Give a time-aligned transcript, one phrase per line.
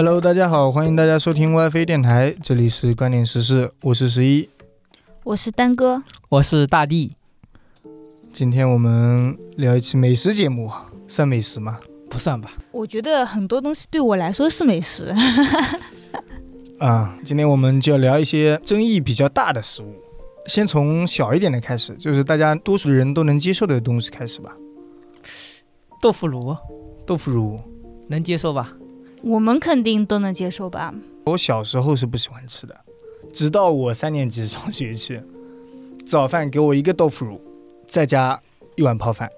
[0.00, 4.48] Hello，大家好，欢迎大家收听 WiFi 电台，这里是观点时事，我是十一。
[5.24, 7.16] 我是丹哥，我是大地。
[8.32, 10.70] 今天我们聊一期美食节目，
[11.08, 11.80] 算美食吗？
[12.08, 12.52] 不算吧。
[12.70, 15.12] 我觉得很多东西对我来说是美食。
[16.78, 19.92] 啊，今天我们就要聊一些争议比较大的食物，
[20.46, 24.54] 先从小一点的开始，就是大家多数人都能接受的东西开始吧。
[26.00, 26.56] 豆腐乳，
[27.04, 27.58] 豆腐乳
[28.06, 28.72] 能接受吧？
[29.22, 30.94] 我们肯定都能接受吧？
[31.24, 32.74] 我小时候是不喜欢吃的，
[33.32, 35.20] 直到我三年级上学去，
[36.06, 37.40] 早饭给我一个豆腐乳，
[37.86, 38.40] 再加
[38.76, 39.30] 一碗泡饭，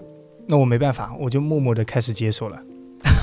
[0.47, 2.62] 那我没办法，我就默默的开始接受了。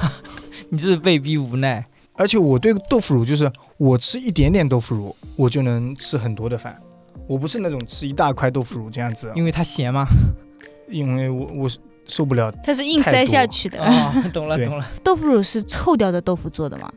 [0.70, 1.86] 你这是被逼无奈。
[2.20, 6.82] 而且我对豆腐乳就是我吃一点点豆腐乳，我就能吃很多的饭，
[7.28, 10.08] 我不是那种吃一大块豆腐乳这样子，因为它咸吗？
[10.90, 11.70] 因为我我
[12.08, 12.52] 受不了。
[12.64, 13.82] 它是硬塞下去的。
[13.82, 16.92] 啊、 懂了懂了，豆腐乳是臭掉的豆腐做的吗？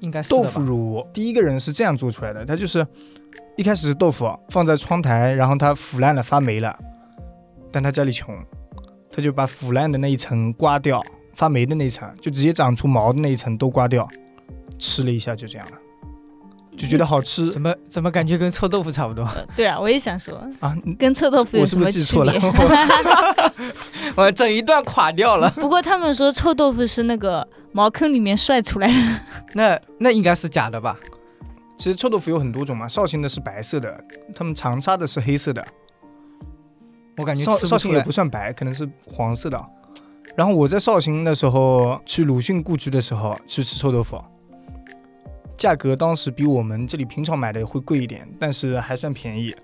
[0.00, 2.84] 应该是豆腐乳第一个人是这样做出来的，他就是
[3.56, 6.76] 一开始是豆腐放在窗台，然后它腐烂了发霉了，
[7.70, 8.36] 但他家里穷，
[9.12, 11.00] 他就把腐烂的那一层刮掉，
[11.34, 14.08] 发霉的那一层就直接长出毛的那一层都刮掉，
[14.78, 15.78] 吃了一下就这样了，
[16.76, 19.24] 就觉得好吃怎么怎么感觉跟臭豆腐差不多？
[19.24, 20.76] 呃对啊，我也想说，啊。
[20.98, 22.40] 跟臭豆腐有什么区是记错了别？？
[24.16, 25.50] 我整一段垮掉了。
[25.56, 29.20] 不过他们说臭豆腐是那个茅坑里面晒出来的。
[29.54, 30.98] 那那应该是假的吧？
[31.78, 34.02] 其实臭豆腐有很多种嘛，绍兴的是白色的，
[34.34, 35.64] 他们长沙的是黑色的，
[37.16, 39.60] 我感觉绍绍兴也不算白，可能是黄色的。
[40.34, 44.22] 然后我在绍兴的时候，去鲁迅故居的时候去吃臭豆腐，
[45.62, 49.54] 价格当时比我们这里平常买的会贵一点，但是还算便宜。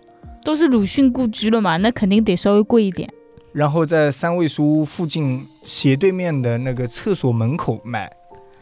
[0.45, 3.13] 都是鲁迅故居了嘛，那肯定得稍微贵一点。
[3.53, 8.09] 然后在三味书屋附近斜对面的那个厕所门口卖，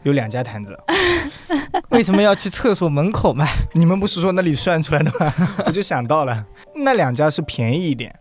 [0.01, 0.75] 有两家摊子。
[1.89, 3.47] 为什么要去厕所门口卖？
[3.75, 5.31] 你们不是说那里算出来的吗？
[5.67, 8.11] 我就想到了，那两家是便宜一点，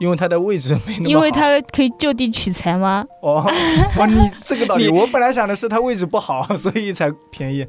[0.00, 1.10] 因为它的位置没那么好。
[1.10, 3.04] 因为它可以就地取材吗？
[3.22, 3.48] 哦
[3.96, 7.64] 哦，你这个道理， 我本来想的是它位置不好，所以才便宜，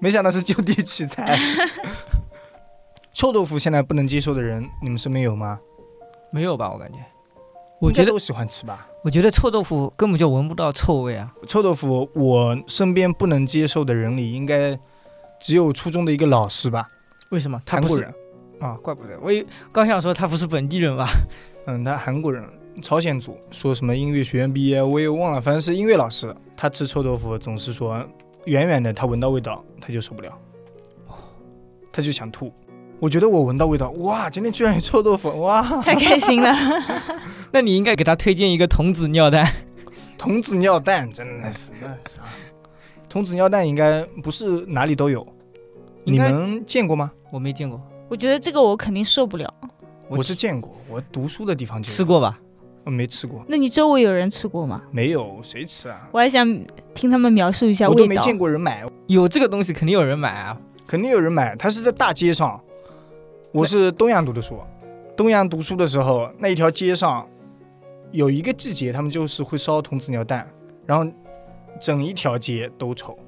[0.00, 1.38] 没想到是就地取材。
[3.12, 5.58] 臭豆腐现在不能接受的人，你们身边有吗？
[6.30, 6.70] 没有吧？
[6.72, 6.98] 我感觉，
[7.80, 8.86] 我觉得应该都喜欢吃吧。
[9.02, 11.34] 我觉得臭豆腐根本就闻不到臭味啊。
[11.46, 14.78] 臭豆腐，我身边不能接受的人里，应该
[15.40, 16.88] 只有初中的一个老师吧，
[17.30, 17.60] 为什么？
[17.64, 18.14] 他不是韩国人。
[18.60, 18.76] 啊？
[18.82, 21.08] 怪不得我以刚想说他不是本地人吧？
[21.66, 22.44] 嗯，他韩国人，
[22.82, 26.34] 朝鲜族，说什么音乐学院毕业，我也忘了，反正是音乐老师。
[26.56, 28.04] 他吃臭豆腐总是说，
[28.48, 30.32] 远远的他闻到味道他就受不了，
[31.92, 32.52] 他就想吐。
[33.00, 35.62] 我觉得我闻到味道，哇，今天居然有臭豆腐，哇！
[35.82, 36.52] 太开心了。
[37.52, 39.48] 那你应该给他推荐一个童子尿蛋。
[40.16, 42.22] 童子尿蛋真的是那啥，
[43.08, 45.24] 童子尿蛋应该不是哪里都有，
[46.02, 47.12] 你们见过吗？
[47.30, 49.52] 我没见过，我觉得这个我肯定受不了。
[50.08, 52.40] 我我是见过，我读书的地方就有吃，过吧？
[52.88, 54.82] 我没吃过，那你周围有人吃过吗？
[54.90, 56.08] 没有，谁吃啊？
[56.10, 56.58] 我还想
[56.94, 58.02] 听他们描述一下我味道。
[58.02, 60.58] 都没见过人买，有这个东西肯定有人买啊。
[60.86, 62.58] 肯定有人买，它是在大街上。
[63.52, 64.58] 我是东阳读的书，
[65.14, 67.28] 东阳读书的时候，那一条街上
[68.10, 70.50] 有一个季节，他们就是会烧童子尿蛋，
[70.86, 71.06] 然后
[71.78, 73.18] 整一条街都臭。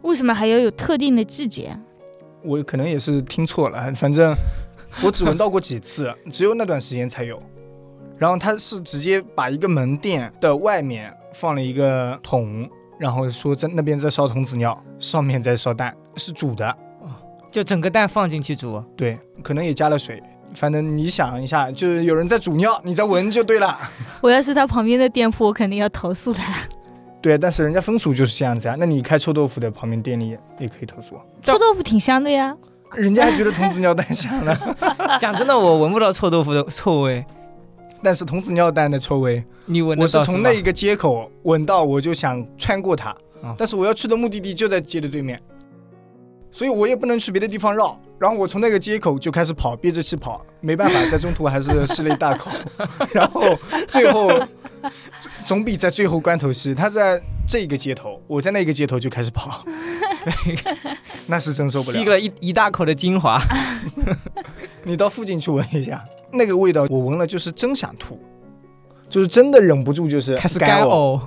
[0.00, 1.78] 为什么还要有特定的季节？
[2.42, 4.34] 我可能也是听错了，反正
[5.04, 7.42] 我只闻到过几次，只有那段时间才有。
[8.18, 12.68] 然后他是直接把一个门店的外面放了一个桶，
[12.98, 16.76] 然后说在那边在烧童子尿，上面在烧蛋，是煮的，
[17.50, 20.22] 就整个蛋放进去煮，对，可能也加了水。
[20.54, 23.78] 反正你想一下，就是有人在煮尿，你在闻就对了。
[24.22, 26.54] 我要是他旁边的店铺，我肯定要投诉他。
[27.20, 28.74] 对，但是人家风俗就是这样子啊。
[28.78, 32.56] 那你开臭豆腐的旁边店里也可以投诉，臭豆腐挺香的呀，
[32.94, 34.56] 人家还觉得童子尿蛋香呢。
[35.20, 37.22] 讲真的，我闻不到臭豆腐的臭味，
[38.02, 43.10] 但是童子尿蛋的臭味，你闻得我是从那一个街口闻到，我就想穿过它，
[43.42, 45.40] 啊但是我要去的目的地就在街的对面，
[46.50, 48.00] 所以我也不能去别的地方绕。
[48.18, 52.50] 然后我从那个街口就开始跑，憋着气跑，没办法，在中途还是吸了一大口，
[53.14, 53.56] 然后
[53.86, 54.28] 最后
[55.44, 56.74] 总比在最后关头吸。
[56.74, 59.64] 他在这个街头，我在那个街头就开始跑，
[61.26, 61.96] 那是真受不了。
[61.96, 63.40] 吸了一一大口的精华。
[64.84, 66.02] 你到附近去闻一下，
[66.32, 68.18] 那个味道我闻了就是真想吐，
[69.08, 71.20] 就是真的忍不住就是开始干呕，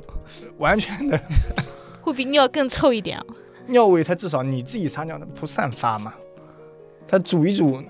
[0.57, 1.19] 完全的
[2.01, 3.25] 会比尿更臭一点啊。
[3.67, 6.13] 尿味，它至少你自己撒尿的不散发嘛，
[7.07, 7.81] 它煮一煮，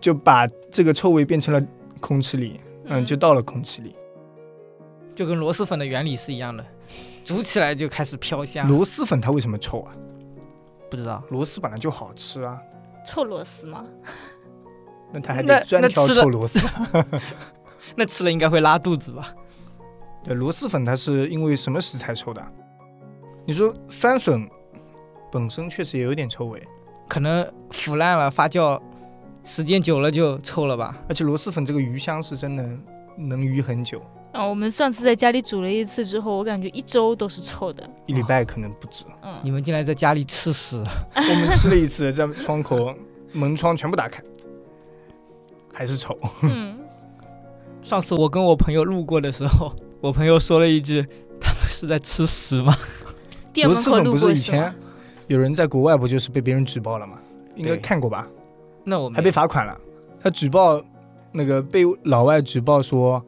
[0.00, 1.60] 就把这个臭味变成了
[1.98, 3.96] 空气里，嗯，就到了空气里。
[5.16, 6.64] 就跟螺蛳粉的原理是一样的，
[7.24, 8.68] 煮起来就开始飘香。
[8.68, 9.92] 螺蛳粉它为什么臭啊？
[10.90, 12.60] 不知道，螺蛳本来就好吃啊，
[13.04, 13.84] 臭螺蛳吗？
[15.12, 17.04] 那他还那得专挑臭螺蛳。
[17.96, 19.34] 那吃了应该会拉肚子吧？
[20.22, 22.44] 对，螺蛳粉它是因为什么食材臭的？
[23.46, 24.48] 你说酸笋
[25.30, 26.62] 本身确实也有点臭味，
[27.08, 28.80] 可能腐烂了，发酵
[29.44, 30.96] 时间久了就臭了吧？
[31.08, 32.66] 而且螺蛳粉这个鱼香是真的
[33.16, 34.00] 能鱼很久，
[34.34, 37.88] 啊，我们上次在家里煮了一次之后，我感觉一周都是臭的。
[38.06, 39.04] 一礼拜可能不止。
[39.22, 40.82] 嗯，你们竟然在家里吃屎？
[41.14, 42.92] 我们吃了一次，在窗口
[43.32, 44.20] 门窗全部打开，
[45.72, 46.18] 还是臭。
[46.42, 46.76] 嗯，
[47.80, 51.00] 上次我跟我朋友路过的时候，我朋友说了一句
[51.40, 52.76] ：“他们是在吃屎吗
[53.52, 54.74] 店门口路螺蛳粉不是以前？
[55.28, 57.20] 有人在国外不就是被别人举报了吗？
[57.54, 58.28] 应该看过吧？？”
[58.82, 59.80] 那我们还被罚款了。
[60.20, 60.82] 他举报
[61.30, 63.24] 那个被老外举报说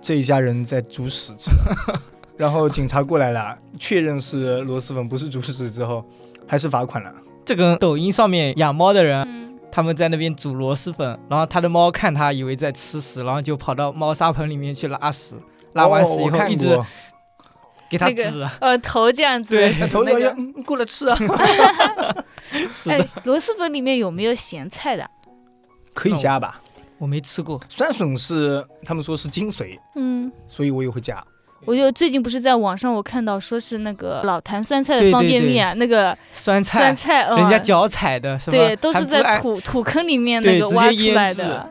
[0.00, 1.50] 这一家人在煮屎吃，
[2.36, 6.04] 然后警察过来了，确认是螺蛳粉不是煮屎之后，
[6.46, 7.12] 还是罚款了。
[7.44, 15.34] 这跟抖音上面养猫的人，嗯，他们在那边煮螺蛳粉，然后他的猫看他以为在吃屎，然后就跑到猫砂盆里面去拉屎，
[15.72, 16.86] 拉完屎以后一直过
[17.90, 18.48] 给他那个指。
[18.60, 20.30] 呃，头这样子对指 头要那个。
[20.38, 21.16] 嗯过来吃啊，
[22.74, 25.08] 是的，哎，螺蛳粉里面有没有咸菜的？
[25.94, 26.60] 可以加吧？
[26.98, 27.60] 我没吃过。
[27.68, 31.22] 酸笋是他们说是精髓，嗯，所以我也会加。
[31.64, 38.56] 我就最近不是在网上我看到说是那个老坛酸菜的对对对方便面，那个酸菜，酸菜，嗯人家脚踩的是吧？
[38.56, 41.70] 对，都是在土 土坑里面那个挖出来的。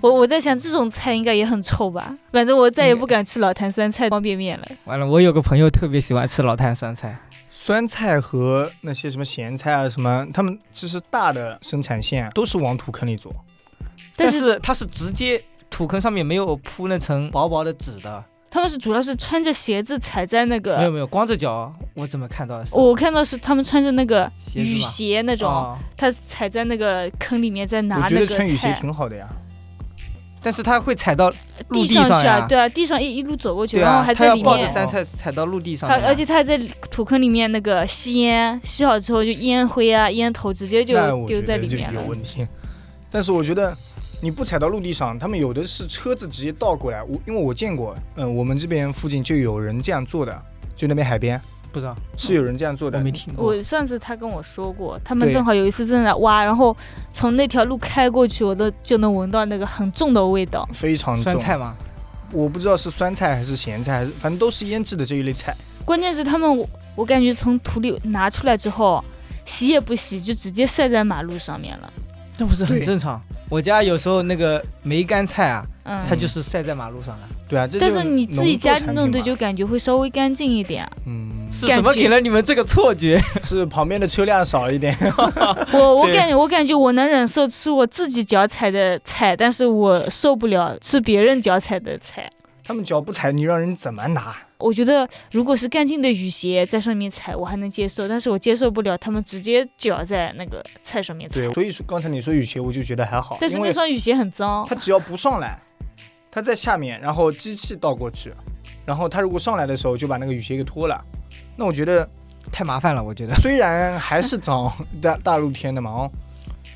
[0.00, 4.64] 我我在想这种菜应该也很臭吧，反正我再也不敢吃老坛酸菜方便面了。
[4.84, 7.18] 完了，我有个朋友特别喜欢吃老坛酸菜，
[7.50, 13.34] 酸菜和那些什么咸菜啊什么，他们其实大的生产线都是往土坑里做。
[14.20, 29.26] 但但是是它是直接土坑上面没有铺那层薄薄的纸的，他们是主要是穿着鞋子踩在那个，没有没有，光着脚，我怎么看到的是我看到是他们穿着那个雨鞋那种，哦他踩在那个坑里面在拿我觉那个得穿雨鞋挺好的呀。
[30.42, 31.30] 但是他会踩到
[31.68, 34.72] 陆地地上去啊，对啊，地上一一路走过去，啊，然后还在里面。
[34.72, 36.56] 酸菜踩到陆地上而且他还在
[36.90, 40.94] 土坑里面那个吸烟，吸好之后就烟灰啊、烟头直接就
[41.26, 42.08] 丢在里面了有。
[42.08, 42.46] 问题。
[43.10, 43.76] 但是我觉得
[44.22, 47.02] 你不踩到陆地上，他们有的是车子直接倒过来。
[47.02, 50.42] 我因为我见过，嗯，我们这边附近就有人这样做的，
[50.76, 51.40] 就那边海边
[51.72, 52.98] 不知道，是有人这样做的。
[52.98, 53.46] 我没听过。
[53.46, 56.76] 我上次他跟我说过，他们正好有一次正在挖，然后
[57.10, 60.68] 从那条路开过去，我都就能闻到那个很重的味道。
[60.70, 61.74] 非常重，酸菜吗？
[62.32, 65.56] 我不知道是酸菜还是咸菜，还是反正都是腌制的这一类菜。
[65.84, 69.02] 关键是他们，我我感觉从土里拿出来之后，
[69.46, 71.90] 洗也不洗，就直接晒在马路上面了。
[72.40, 73.20] 那不是很正常？
[73.50, 77.28] 我家有时候那个梅干菜啊，嗯，它就是晒在马路上的。
[77.46, 80.88] 对啊，这但是你自己家弄的就感觉会稍微干净一点。
[81.04, 83.20] 嗯，是什么给了你们这个错觉？
[83.44, 84.96] 是旁边的车辆少一点。
[85.74, 92.30] 我我感觉我感觉我能忍受吃我自己脚踩的菜，但是我受不了吃别人脚踩的菜。
[92.64, 94.34] 他们脚不踩，你让人怎么拿？
[94.60, 101.52] 我觉得如果是干净的雨鞋在上面踩，我还能接受，但是我接受不了他们直接脚在那个菜上面踩对，。
[101.52, 105.58] 所以说刚才你说雨鞋，我就觉得还好，但是那双雨鞋很脏它，只要不上来，
[106.30, 108.32] 它在下面，然后机器倒过去，
[108.84, 111.02] 然后它如果上来的时候就把那个雨鞋给脱了，
[111.56, 112.08] 那我觉得
[112.52, 113.34] 太麻烦了，我觉得。
[113.40, 114.70] 虽然还是脏，
[115.00, 116.10] 大大露天的嘛哦，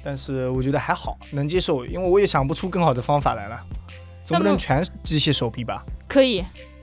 [0.03, 3.61] 但是我觉得还好，能接受，因为我也想不出更好的方法来了，
[4.25, 5.85] 总不能全是机械手臂吧？
[6.09, 6.74] 可以那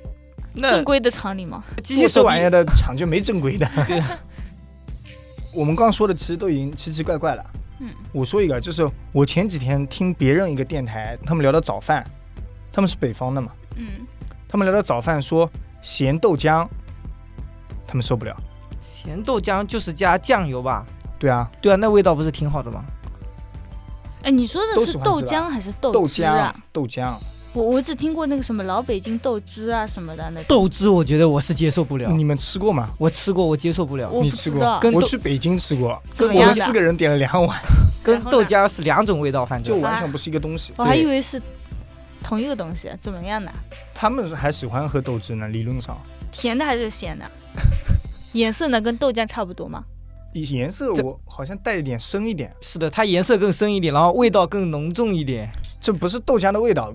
[0.56, 1.64] 正规的厂里吗？
[1.78, 3.68] 做机械这玩意儿的 厂就没正规的。
[3.88, 4.20] 对啊
[5.54, 7.44] 我们刚刚说的其实都已经奇奇怪怪了。
[7.80, 12.06] 嗯，我说一个，就是我前几天听别人一个电台，他们聊到早饭，
[12.72, 13.88] 他们是北方的嘛，嗯，
[14.48, 15.50] 他们聊到早饭说
[15.82, 16.68] 咸豆浆，
[17.88, 18.36] 他们受不了。
[18.80, 20.86] 咸豆浆就是加酱油吧？
[21.20, 22.84] 对啊，对啊，那味道不是挺好的吗？
[24.24, 27.14] 哎，你说的是豆浆还是豆豆浆啊？，豆浆，
[27.54, 32.92] 我我只听过那个什么老北京豆汁啊什么的那种，豆汁我觉得我是接受不了，你们吃过吗？
[32.98, 34.80] 我吃过，我接受不了，我你吃过不知道。
[34.80, 37.60] 跟我去北京吃过，跟我们四个人点了两碗，
[38.02, 40.74] 跟豆浆是两种味道，反正就完全不是一个东西。
[40.78, 41.42] 我还以为是
[42.24, 43.52] 同一个东西，怎么样呢？
[43.94, 45.98] 他们还喜欢喝豆汁呢，理论上。
[46.32, 47.26] 甜的还是咸的？
[48.32, 49.84] 颜色呢跟豆浆差不多吗？
[50.34, 55.50] 颜色我好像带一点深一点，是的，它颜色更深一点，然后味道更浓重一点。
[55.80, 56.94] 这不是豆浆的味道，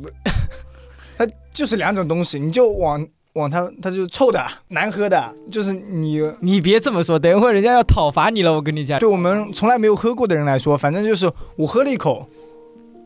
[1.19, 8.99] 它就是两种东西，你就往往它它就臭的、难喝的，就是你你别这么说，等一会儿人家要讨伐你了，我跟你讲。
[8.99, 12.27] 对我们从来没有喝过的人来说，反正就是我喝了一口，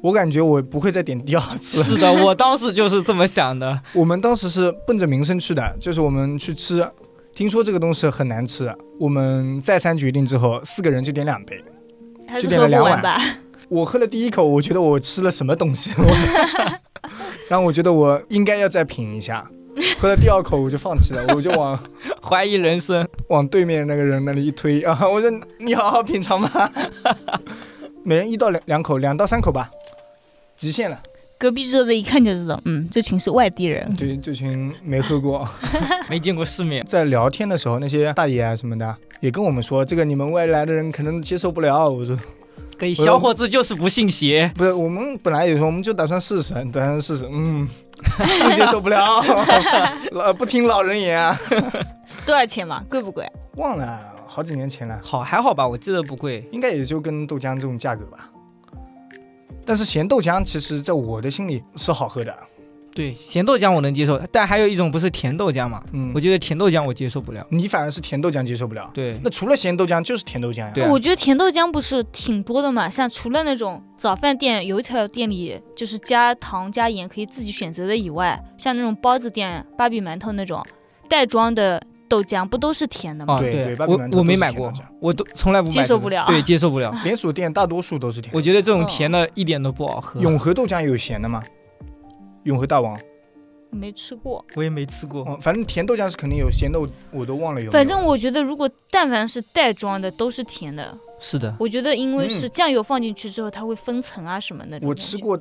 [0.02, 1.82] 我感觉我不会再点第二次。
[1.82, 3.80] 是的，我当时就是这么想的。
[3.94, 6.86] 我们当时是奔着名声去的，就是我们去吃，
[7.34, 11.62] 听说这个东西很难吃，我们再三决定之后，四个人就点两杯。
[12.40, 13.18] 就点了两碗吧？
[13.68, 16.04] 我喝了第一口，我觉得我吃了什么东西，我
[17.48, 19.48] 然后我觉得我应该要再品一下。
[19.98, 21.78] 喝了第二口我就放弃了，我就往
[22.22, 26.70] 怀疑人生，往对面那个人那里一推啊，我说你好好品尝吧，
[28.04, 29.70] 每人一到两两口，两到三口吧，
[30.56, 31.00] 极限了。
[31.40, 33.96] 隔壁桌的一看就知道，嗯，这群是外地人。
[33.96, 35.48] 对，这群没喝过，
[36.06, 36.84] 没见过世面。
[36.84, 41.88] 在聊天的时候，那些大爷啊什么的也跟我们说，这个你们外来的人可能接受不了。
[41.88, 42.14] 我说
[42.78, 44.52] 对，小伙子就是不信邪。
[44.54, 47.66] 不是，我们本来也说，我们就打算试试，打算试试，嗯，
[48.36, 49.22] 是 接受不了，
[50.12, 51.34] 老 不听老人言啊。
[52.26, 52.84] 多少钱嘛？
[52.90, 53.26] 贵不贵？
[53.56, 56.46] 忘了好几年前了，好，还好吧，我记得不贵。
[56.52, 58.30] 应该也就跟豆浆这种价格吧。
[59.64, 62.36] 但是咸豆浆其实在我的心里是好喝的，
[62.92, 65.82] 对，咸豆浆我能接受，但还有一种不是甜豆浆嘛？
[65.92, 67.46] 嗯我，觉得甜豆浆我接受不了。
[67.50, 68.90] 你反而是甜豆浆接受不了。
[68.92, 70.72] 对，那除了咸豆浆就是甜豆浆呀。
[70.74, 80.60] 对啊我觉得甜豆浆不是挺多的嘛，像除了那种早饭店、油条店里就是加糖加盐可以自己选择的以外，像那种包子店、芭比馒头那种
[81.08, 83.36] 袋装的豆浆，不都是甜的吗？
[83.36, 86.92] 哦，对对我我没买过我都从来不买这个接受不了对，接受不了。
[87.04, 88.36] 连锁店大多数都是甜的。
[88.36, 90.20] 我觉得这种甜的一点都不好喝。
[90.20, 91.40] 永和豆浆有咸的吗？
[92.42, 92.98] 永和大王，
[93.70, 94.44] 没吃过。
[94.56, 95.22] 我也没吃过。
[95.22, 96.80] 哦，反正甜豆浆是肯定有，咸的
[97.12, 97.70] 我都忘了有有。
[97.70, 100.92] 反正我觉得，如果但凡是袋装的，都是甜的。
[101.20, 104.88] 是的，我觉得，因为是酱油放进去之后，它会分层啊什么那种。
[104.88, 105.36] 我吃，过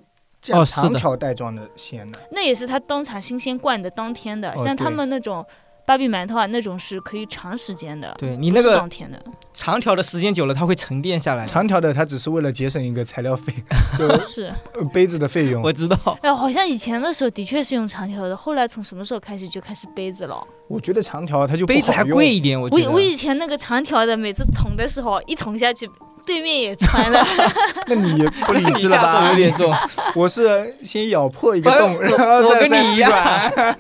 [0.52, 4.52] 哦是的长条袋装的咸的，那也是它当场新鲜灌的当天的。
[4.52, 5.46] 哦像他们那种
[5.90, 8.14] 芭比馒头啊，那种是可以长时间的。
[8.20, 9.20] 对你那个当天的，
[9.56, 11.48] 长条的时间久了，它会沉淀下来。
[11.48, 13.52] 长条的它只是为了节省一个材料费，
[13.98, 15.64] 就是呃杯子的费用。
[15.64, 20.40] 我知道，哎，好像以前的时候的确是用长条的，后来从什么时候开始就开始杯子了？
[20.68, 22.70] 我觉得长条它就杯子还贵一点，我。
[22.72, 25.90] 我我以前那个长条的，每次捅的时候一捅下去，
[26.24, 27.26] 对面也穿了。
[27.90, 29.32] 那你不理智了下手吧？
[29.32, 29.74] 有点重。
[30.14, 33.80] 我是先咬破一个哎洞，然后我跟再塞吸你一样管。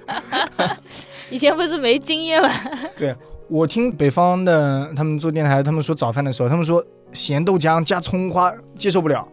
[1.31, 2.49] 以前不是没经验吗？
[2.97, 3.15] 对
[3.47, 6.83] 我听北方的他们做电台，他们说早饭的时候，他们说
[7.13, 9.27] 咸豆浆加葱花接受不了，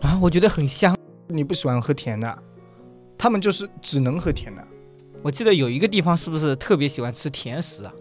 [0.00, 0.94] 啊，我觉得很香。
[1.26, 2.38] 你不喜欢喝甜的，
[3.16, 4.62] 他们就是只能喝甜的。
[5.22, 7.92] 我记得有一个地方是不是特别喜欢吃甜食啊？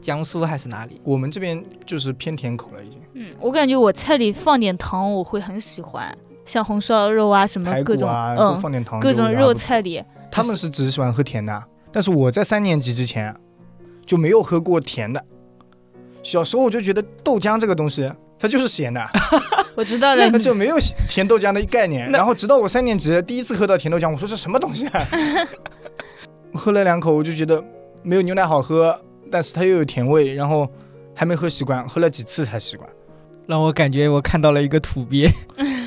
[0.00, 1.00] 江苏还是哪里？
[1.02, 6.16] 我们这边就是偏甜口了，已经嗯，我感觉我菜里放点糖，我会很喜欢，
[6.46, 10.00] 像红烧肉啊，什么各种，啊都嗯，放点糖，各种肉菜里，
[10.30, 11.64] 他们是只喜欢喝甜的，
[11.94, 13.32] 但是我在三年级之前
[14.04, 15.24] 就没有喝过甜的。
[16.24, 19.00] 小时候我就觉得豆浆这个东西它就是咸的，
[19.76, 20.76] 我知道了那， 就没有
[21.08, 22.10] 甜豆浆的概念。
[22.10, 25.06] 然后直到我三年级第一次喝到甜豆浆，我说这什么东西啊？
[26.52, 27.62] 喝了两口我就觉得
[28.02, 30.68] 没有牛奶好喝，但是它又有甜味，然后
[31.14, 32.90] 还没喝习惯，喝了几次才习惯。
[33.46, 35.30] 让我感觉我看到了一个土鳖。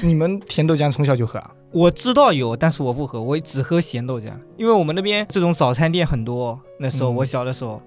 [0.02, 1.52] 你们甜豆浆从小就喝啊？
[1.72, 6.60] 我知道有，但是我不喝，我只喝咸豆浆，因为我们那边这种早餐店很多。
[6.80, 7.82] 那时候嗯我小的时候，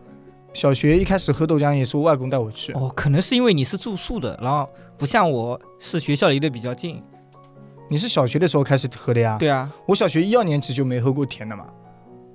[0.52, 4.68] 小学一开始喝豆浆也是我外公带我去，哦，可能是因为你是住宿的，然后
[4.98, 7.02] 不像我是学校离得比较近。
[7.88, 9.36] 你是小学的时候开始喝的呀？
[9.38, 11.64] 对啊，我小学一二年级就没喝过甜的嘛，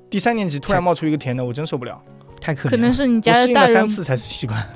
[0.10, 2.02] 第三年级突然冒出一个甜的，我真受不了。
[2.42, 2.72] 太可怜了。
[2.72, 4.68] 可能是你家的大人，了三次才习惯。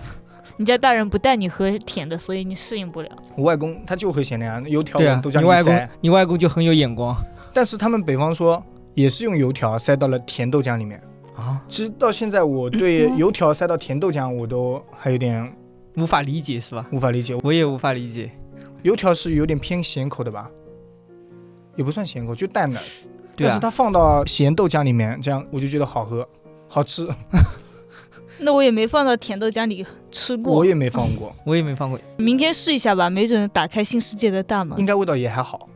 [0.59, 3.09] 你家大人不带你喝甜的，所以你适应不了。
[3.37, 5.89] 我外公他就喝咸的呀，油条对啊往豆，浆你外公。
[6.01, 7.15] 你外公就很有眼光
[7.53, 8.61] 但是他们北方说
[8.93, 11.01] 也是用油条塞到了甜豆浆里面。
[11.37, 15.49] 啊，其实到现在我对油条塞到甜豆浆我都还有点
[15.95, 16.85] 无法理解是吧？
[16.91, 17.37] 无法理解。
[17.41, 18.29] 我也无法理解。
[18.83, 20.51] 油条是有点偏咸口的吧？
[21.77, 22.77] 也不算咸口，就淡的。
[23.37, 26.27] 对啊但是，它放到咸豆浆里面，这样我就觉得好喝，
[26.67, 27.07] 好吃。
[28.39, 34.85] 那我也没放到甜豆浆里吃过我，也没放过，我也没放过， 明天试一下吧，没准打开新世界的大门应。
[34.85, 35.67] 该味道也还好。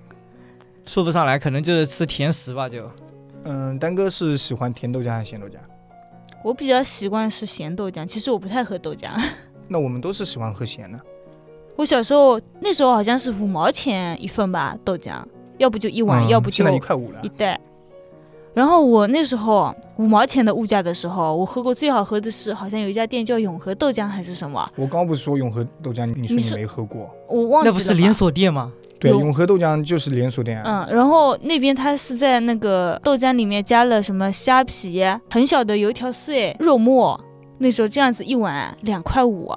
[0.85, 2.89] 说不上来，可能就是吃甜食吧，就
[3.43, 5.53] 嗯，丹哥是喜欢甜豆浆还是咸豆浆？
[6.43, 9.09] 我比较习惯是咸豆浆，其实我不太喝豆浆。
[9.67, 10.99] 那我们都是喜欢喝咸的。
[11.75, 15.23] 我小时候那时候好像是五毛钱一份吧豆浆，
[15.57, 17.29] 要不就一碗，嗯要不就现在一块五了一。
[17.29, 17.59] 袋。
[18.53, 27.09] 然后我那时候五毛钱的物价的时候，我喝过最好喝的是好像有一家店叫永和豆浆还是什么，我刚刚不是说永和豆浆，你说你没喝过？
[27.27, 27.73] 我忘记了。
[27.73, 28.13] 那不是连？
[28.13, 28.71] 锁店吗？
[28.99, 30.85] 对，永和豆浆就是连锁店啊。
[30.87, 37.19] 嗯，然后那边它是在那个豆浆里面加了什么虾皮、很小的油条碎、肉末，
[37.57, 39.51] 那时候这样子一碗两块五，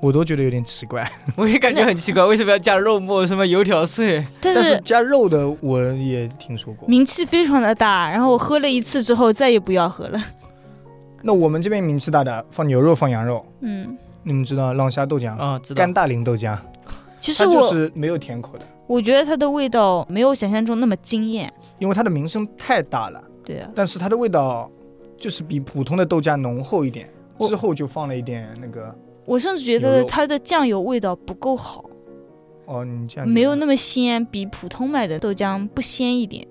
[0.00, 1.10] 我都觉得有点奇怪。
[1.36, 4.24] 我也感觉很奇怪，为什么要加肉末、什么油条碎？
[4.40, 6.88] 但但是是加肉的我也听说过。
[6.88, 10.20] 名气非常的大，然后我喝了一次之后再也不要喝了。
[11.22, 15.92] 那我们这边名气大的放牛肉放羊肉，嗯，你们知道浪虾豆浆、啊，知道甘。
[15.92, 16.56] 大林豆浆，
[17.18, 21.52] 其实它就我是没有甜口的，我觉得它的味道没有想象中那么惊艳。
[21.80, 23.20] 因为它的名声太大了。
[23.44, 24.70] 对啊，但是它的味道
[25.18, 28.94] 就是比普通的豆浆浓厚一点，之后就放了一点那个
[29.28, 31.84] 我甚至觉得它的酱油味道不够好，
[32.64, 36.48] 哦，你这样没有那么鲜，比普通买的豆浆不鲜一点。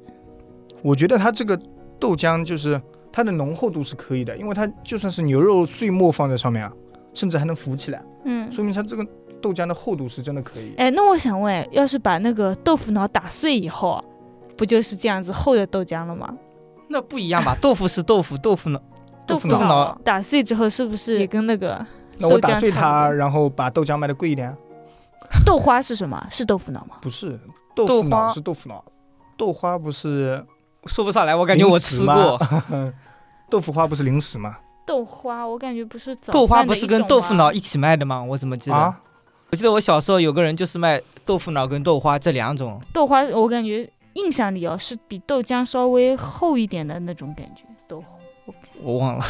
[0.84, 1.60] 我觉得它这个
[2.00, 2.80] 豆浆就是
[3.12, 6.72] 它的浓厚度是可以的，因为它就算是牛肉碎末放在上面啊，
[7.16, 9.04] 甚至还能浮起来，嗯，说明它这个
[9.42, 10.74] 豆浆的厚度是真的可以。
[10.78, 14.04] 哎，那我想问，要是把那个豆腐脑打碎以后啊，
[14.56, 16.32] 不就是这样子厚的豆浆了吗？
[16.88, 17.58] 那不一样吧？
[17.60, 18.80] 豆腐是豆腐，豆腐脑？
[19.26, 21.86] 豆腐脑脑打碎之后是不是也跟那个
[22.20, 24.56] 那我打碎它，然后把豆浆卖的贵一点啊？
[25.46, 26.26] 豆花是什么？
[26.30, 26.98] 是豆腐脑吗？
[27.02, 27.40] 不是，
[27.76, 28.84] 豆豆腐脑是豆腐脑，
[29.38, 30.46] 豆花不是
[30.86, 32.40] 说不上来，我感觉我吃过。
[33.50, 34.58] 豆腐花不是零食吗？
[34.86, 38.24] 豆花，我感觉不是早豆花不是跟豆腐脑一起卖的吗？
[38.24, 38.76] 我怎么记得？
[38.76, 39.00] 啊，
[39.50, 42.82] 我记得我小时候有个人就是卖豆腐脑跟豆花这两种。
[42.94, 47.64] 豆花，我感觉印象里哦是比豆浆稍微厚一点的那种感觉。
[47.88, 49.26] 豆花，我忘了，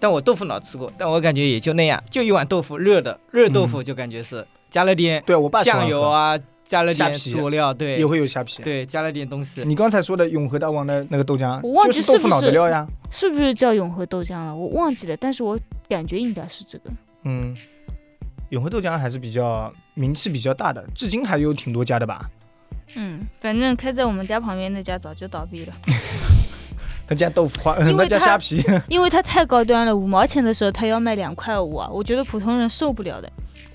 [0.00, 8.62] 但我豆腐脑吃过，但我感觉也就那样，就一碗豆腐，热的热豆腐就感觉是加了点对我爸酱油，啊，加了点皮佐料，对也会有虾皮。
[8.62, 9.62] 对，加了点东西。
[9.64, 12.86] 你刚才说的永和大王的那个豆浆，我忘记是豆腐脑是不是的料呀。
[13.10, 14.54] 是不是叫永和豆浆了？
[14.54, 16.90] 我忘记了，但是我感觉应该是这个。
[17.24, 17.56] 嗯，
[18.50, 22.30] 永和豆浆还是比较名气比较大的，至今还有挺多家的吧。
[22.96, 25.74] 嗯，反正开在我们家旁边那家早就倒闭了，
[27.08, 33.32] 他家豆腐花，因为 他家虾皮， 因为它太高端了，五毛钱的时候他要卖两块五啊，我觉得普通人受不了的。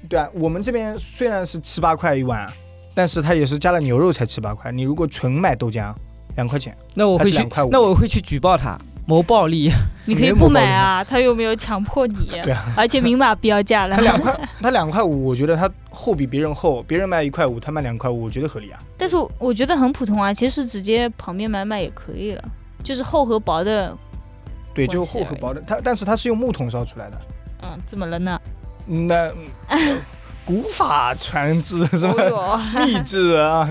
[0.07, 2.47] 对啊，我们这边虽然是七八块一碗，
[2.93, 4.71] 但是它也是加了牛肉才七八块。
[4.71, 5.91] 你如果纯买豆浆，
[6.35, 6.77] 两块钱。
[6.93, 9.71] 那我会去还是两块五，那我会去举报他谋暴利。
[10.05, 14.01] 你可以不买啊，他又没有强迫你，对啊，而且明码标价了他。
[14.01, 18.79] 两块，他两块五，我觉得他厚比别人厚，别人卖一块五，他卖两块五，我觉得合理啊。
[18.97, 22.43] 但是我觉得很普通啊，其实直接旁边买买也可以了，
[22.83, 23.95] 就是厚和薄的，
[24.73, 27.19] 对，就关系而已厚和薄的，它但是它是用木桶烧出来的，
[27.63, 28.39] 嗯，怎么了呢？
[28.87, 29.33] 嗯那
[29.69, 30.01] 嗯
[30.45, 32.13] 古法传制是吧？
[32.17, 33.69] 哦哟 秘制啊，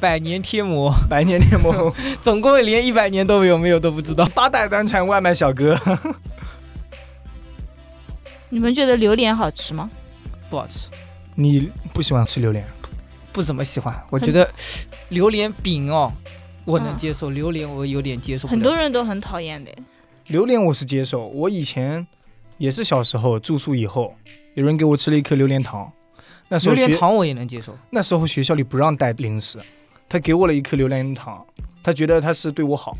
[0.00, 4.24] 百年贴膜，百年贴膜， 总共连一百年都有没有都不知道。
[4.34, 5.76] 八代单传外卖小哥。
[8.48, 9.90] 你们觉得榴莲好吃吗？
[10.48, 10.88] 不好吃，
[11.34, 12.64] 你不喜欢吃榴莲？
[13.32, 13.98] 不怎么喜欢。
[14.10, 14.48] 我觉得
[15.08, 16.12] 榴莲饼哦，
[16.64, 18.58] 我能嗯接受，榴莲我有点接受不了。
[18.58, 19.70] 很多人都很讨厌的。
[20.28, 22.06] 榴莲我是接受，我以前
[22.58, 24.14] 也是小时候住宿以后，
[24.54, 25.92] 有人给我吃了一颗榴莲糖，
[26.48, 27.76] 那时候学榴莲糖我也能接受。
[27.90, 29.58] 那时候学校里不让带零食，
[30.08, 31.44] 他给我了一颗榴莲糖，
[31.82, 32.96] 他觉得他是对我好，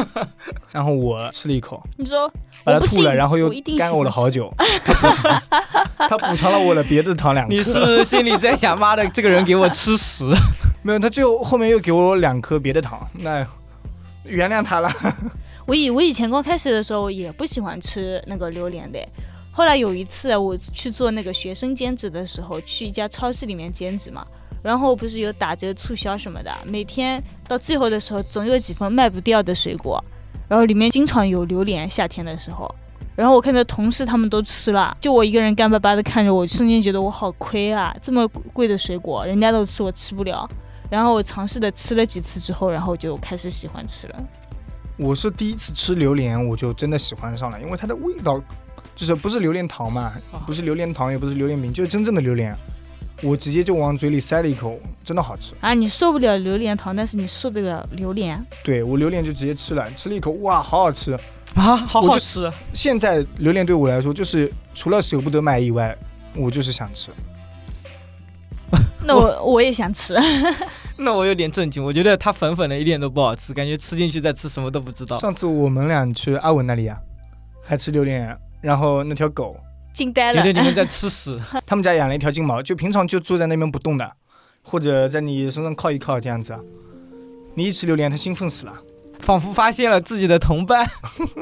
[0.72, 2.32] 然后我吃了一口，你说
[2.64, 4.50] 把它吐了，然后又我一定干呕了好久，
[5.98, 10.24] 他补偿了我的别的糖两颗，你是不是心里在想，妈的，这个人给我吃屎？
[10.82, 13.46] 没有，他最后后面又给我两颗别的糖，那
[14.24, 14.90] 原谅他了。
[15.66, 18.98] 我以我以前刚开始的时候也不喜欢吃那个榴莲的，
[19.50, 24.26] 后来有一次我去做那个学生兼职的时候，去一家超市里面兼职嘛，
[24.62, 30.02] 然后不是有打折促销什么的，每天到最后的时候总有几份卖不掉的水果，
[30.48, 32.74] 然后里面经常有榴莲，夏天的时候。
[33.14, 37.92] 然后我看到同事他们都吃了，就我一个人干巴巴的看着，我瞬间觉得我好亏啊！
[38.00, 40.48] 这么贵的水果，人家都吃，我吃不了。
[40.90, 44.24] 然后我尝试的吃了几次之后，然后就开始喜欢吃了。
[44.96, 48.42] 我是第一次吃榴莲，我就真的喜欢上了，因为它的味道
[48.96, 52.56] 就是不是榴莲糖嘛，哦不是榴莲糖，也不是榴莲饼，就是真正的榴莲。
[53.20, 55.52] 我直接就往嘴里塞了一口，真的好吃。
[55.60, 58.44] 啊，你受不了榴莲糖，但是你受得了榴莲。
[58.62, 61.12] 对我榴莲就直接吃了，吃了一口，哇，好好吃。
[61.54, 62.50] 啊，好好吃。
[62.74, 65.96] 现在榴莲对我来说，就是除了舍不得买以外，
[66.36, 67.10] 我就是想吃。
[69.04, 70.16] 那我我也想吃。
[70.98, 75.18] 那我有点震惊，我觉得它粉粉的，一点都不好吃，感觉吃进去再吃什么都不知道。
[75.18, 76.98] 上次我们俩去阿文那里啊，
[77.62, 79.56] 还吃榴莲，然后那条狗，
[79.94, 80.60] 惊呆了觉得。
[80.60, 81.40] 你们在吃屎。
[81.64, 84.10] 他们家养了一条金毛，就平常就坐在那边不动的，
[84.62, 86.60] 或者在你身上靠一靠这样子啊。
[87.54, 88.74] 你一吃榴莲，它兴奋死了。
[89.20, 90.88] 仿佛发现了自己的同伴。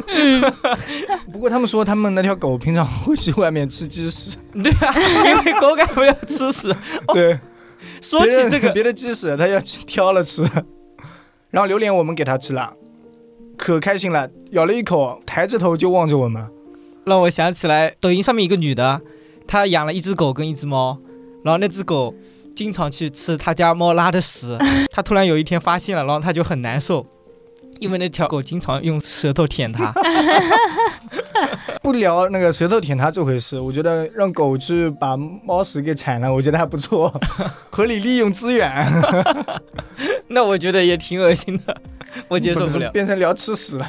[0.08, 0.40] 嗯，
[1.32, 4.94] 不过他们说他们那条狗平常会去外面吃鸡屎，对啊，
[5.26, 6.74] 因为狗感不要吃屎。
[7.08, 7.38] 对，
[8.00, 10.42] 说起这个，别的鸡屎它要去挑了吃，
[11.50, 12.72] 然后榴莲我们给它吃了，
[13.56, 16.48] 可开心了，咬了一口，抬着头就望着我们。
[17.04, 19.00] 让我想起来，抖音上面一个女的，
[19.46, 20.98] 她养了一只狗跟一只猫，
[21.44, 22.12] 然后那只狗
[22.56, 24.58] 经常去吃她家猫拉的屎，
[24.90, 27.06] 她突然有一天发现了，然后他就很难受，
[27.78, 29.92] 因为那条狗经常用舌头舔它。
[31.82, 37.12] 不聊那个舌头舔它这回事，我觉得让狗去把猫屎给铲了，我觉得还不错，
[37.70, 38.86] 合理利用资源。
[40.26, 41.76] 那我觉得也挺恶心的，
[42.26, 42.90] 我接受不了。
[42.90, 43.88] 变成聊吃屎了。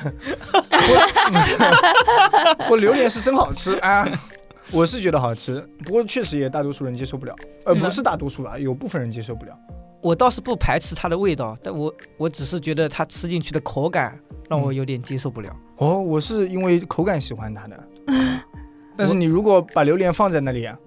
[2.59, 4.07] 我我榴莲是真好吃啊，
[4.71, 9.57] 我是觉得好吃，不过确实也大多数人接受不了，呃，不是大多数吧，有部分人接受不了。
[10.01, 14.17] 我倒是不排斥它的味道，但我我只是觉得它吃进去的口感
[14.49, 15.55] 让我有点接受不了。
[15.77, 17.83] 哦，我是因为口感喜欢它的，
[18.95, 20.77] 但是你如果把榴莲放在那里啊，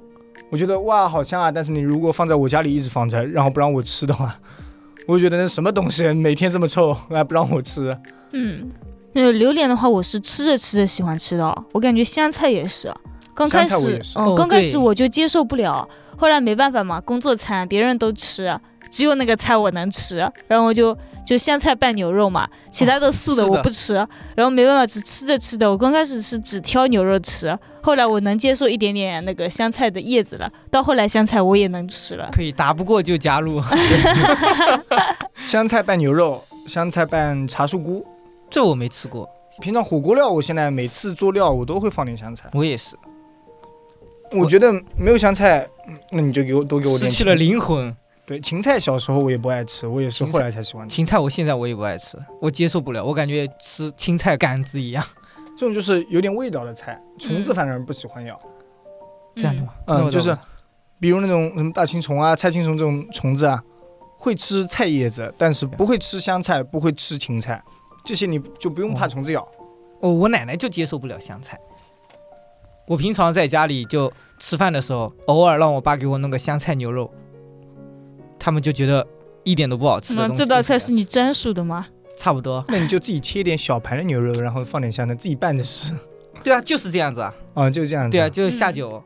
[0.50, 4.34] 我觉得哇好香啊，但是你如果放在我家里一直放着，然后不让我吃的话，
[5.06, 7.96] 我就觉得那什么东西每天这么臭还不让我吃。
[8.32, 8.70] 嗯，
[9.12, 12.92] 那榴莲的话，我是吃着吃着喜欢吃的哦，我感觉香菜也是，
[13.34, 14.18] 刚开始香菜我也是。
[14.18, 18.58] 嗯，哦刚开始我就接受不了，后来没办法嘛，工作餐别人都吃，
[18.90, 23.94] 只有那个菜我能吃，然后我就就香菜拌牛肉嘛，其他的素的我不吃，
[24.34, 32.28] 然后没办法，只吃着吃着，我刚开始是只挑牛肉吃，后来我能接受一点点那个香菜的叶子了，到后来香菜我也能吃了。
[32.32, 33.62] 可以打不过就加入，
[35.46, 38.04] 香菜拌牛肉，香菜拌茶树菇。
[38.50, 39.28] 这我没吃过。
[39.60, 42.48] 平常火锅料，我现在每次做料我都会放点香菜。
[42.52, 42.96] 我也是，
[44.32, 47.94] 我觉得没有香菜，嗯那你就给我多给我点芹失去了灵魂。
[48.30, 50.94] 对，芹菜小时候我也不爱吃，我也是后来才喜欢吃。
[50.94, 55.04] 芹菜我现在我也不爱吃，我接受不了，我感觉吃青菜杆子一样。
[55.58, 58.40] 这种就是有点味道的菜，虫子反正不喜欢咬。
[59.34, 59.74] 这样的吗？
[59.88, 60.38] 嗯，就是
[61.00, 63.60] 比如那种什么大青虫啊、菜青虫这种虫子啊，
[64.16, 67.60] 会吃菜叶子，但是不会吃香菜，不会吃芹菜，
[68.04, 69.42] 这些你就不用怕虫子咬。
[70.02, 71.58] 哦，我奶奶就接受不了香菜。
[72.86, 77.12] 我平常在家里就吃饭的时候，偶尔让我爸给我弄个香菜牛肉，
[78.40, 79.06] 他们就觉得
[79.44, 80.42] 一点都不好吃的那东西。
[80.42, 81.86] 这道菜是你专属的吗？
[82.16, 82.64] 差不多。
[82.68, 85.94] 那你就自己切点小盘的牛肉，然后放点香菜，自己拌着吃。
[86.42, 87.34] 对啊，就是这样子啊。
[87.54, 88.10] 啊，就是这样子。
[88.10, 89.02] 对啊，，就是下酒。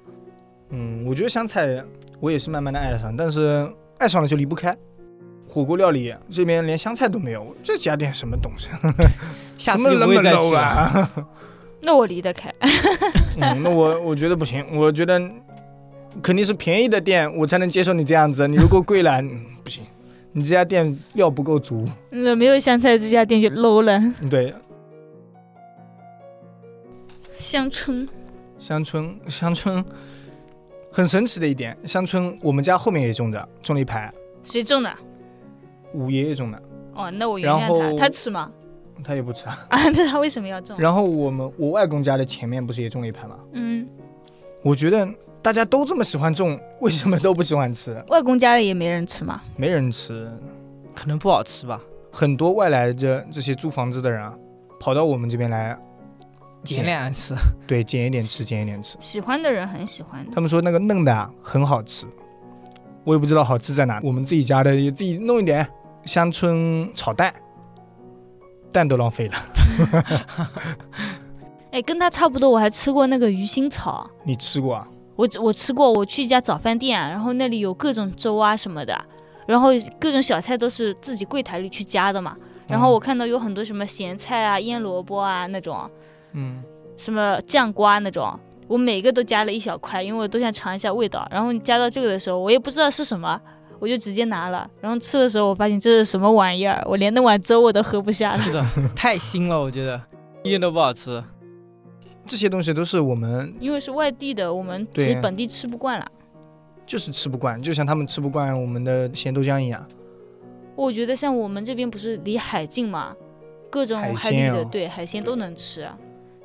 [0.71, 1.85] 嗯，我觉得香菜
[2.21, 3.69] 我也是慢慢的爱上，但是
[3.99, 4.77] 爱上了就离不开。
[5.47, 8.71] 火锅料理这边连香菜都没有，这加点什么东西？
[9.59, 10.61] 下次就不会再 low 去了。
[10.61, 11.13] 啊？
[11.83, 12.53] 那我离得开。
[13.37, 15.21] 嗯，那我我觉得不行，我觉得
[16.23, 18.47] 肯定是便宜的店我才能接受你这样子。
[18.49, 19.83] 你如果贵了，嗯，不行，
[20.33, 21.87] 你这家店料不够足。
[22.11, 24.01] 那没有香菜这家店就 low 了。
[24.31, 24.55] 对，
[27.39, 28.09] 香椿，
[28.59, 29.85] 香椿，香椿
[30.91, 34.93] 很神奇的一点，香椿我们家后面也种着，种了一排，谁种的？
[35.93, 36.63] 五爷爷种的，
[36.95, 38.51] 哦，那我原谅他，他吃吗？
[39.03, 39.67] 他也不吃啊。
[39.71, 40.77] 啊，那他为什么要种？
[40.79, 43.37] 然后我们我外公家的前面不是也种了一排吗？
[43.53, 43.87] 嗯，
[44.63, 45.07] 我觉得
[45.45, 48.03] 大家都这么喜欢种，为什么都不喜欢吃？
[48.09, 49.43] 外公家里也没人吃吗？
[49.57, 50.27] 没人吃，
[50.95, 51.79] 可能不好吃吧，
[52.11, 54.35] 很多外来的这些租房子的人啊，
[54.81, 55.79] 跑到我们这边来，
[56.63, 57.35] 捡两吃。
[57.67, 58.97] 对，捡一点吃， 捡一点吃。
[59.01, 60.27] 喜欢的人很喜欢。
[60.33, 62.07] 他们说那个嫩的啊很好吃，
[63.05, 64.01] 我也不知道好吃在哪。
[64.03, 65.69] 我们自己家的也自己弄一点
[66.05, 67.35] 香椿炒蛋，
[68.73, 69.35] 蛋都浪费了。
[71.71, 74.09] 哎，跟他差不多，我还吃过那个鱼腥草。
[74.23, 74.89] 你吃过啊？
[75.17, 78.99] 我我吃过，我去一家早饭店，然后那里有各种粥啊什么的，
[79.47, 82.37] 然后各种小菜都是自己柜台里去加的嘛。
[82.67, 85.89] 然后我看到有很多什么咸菜啊、腌萝卜啊那种，
[86.33, 86.63] 嗯，
[86.97, 91.29] 什么酱瓜那种，我每个都加了一小块，因为我都想尝一下味道。
[91.31, 93.39] 然后你加到这个的时候，我也不知道是什么，
[93.79, 94.67] 我就直接拿了。
[94.81, 98.39] 然后吃的时候，我发现这是什么玩意儿，我连那碗粥我都喝不下了。
[98.39, 98.65] 是的，
[98.97, 100.01] 太腥了，我觉得
[100.43, 101.23] 一点都不好吃。
[102.27, 106.11] 这些东西都是我们因为是外地的，我们其实本地吃不惯了。
[106.87, 109.87] 就是吃不惯，就像他们吃不惯我们的咸豆浆一样。
[110.77, 113.17] 我觉得像我们这边不是离海近嘛，
[113.71, 115.89] 各种海海里的对海鲜都能吃，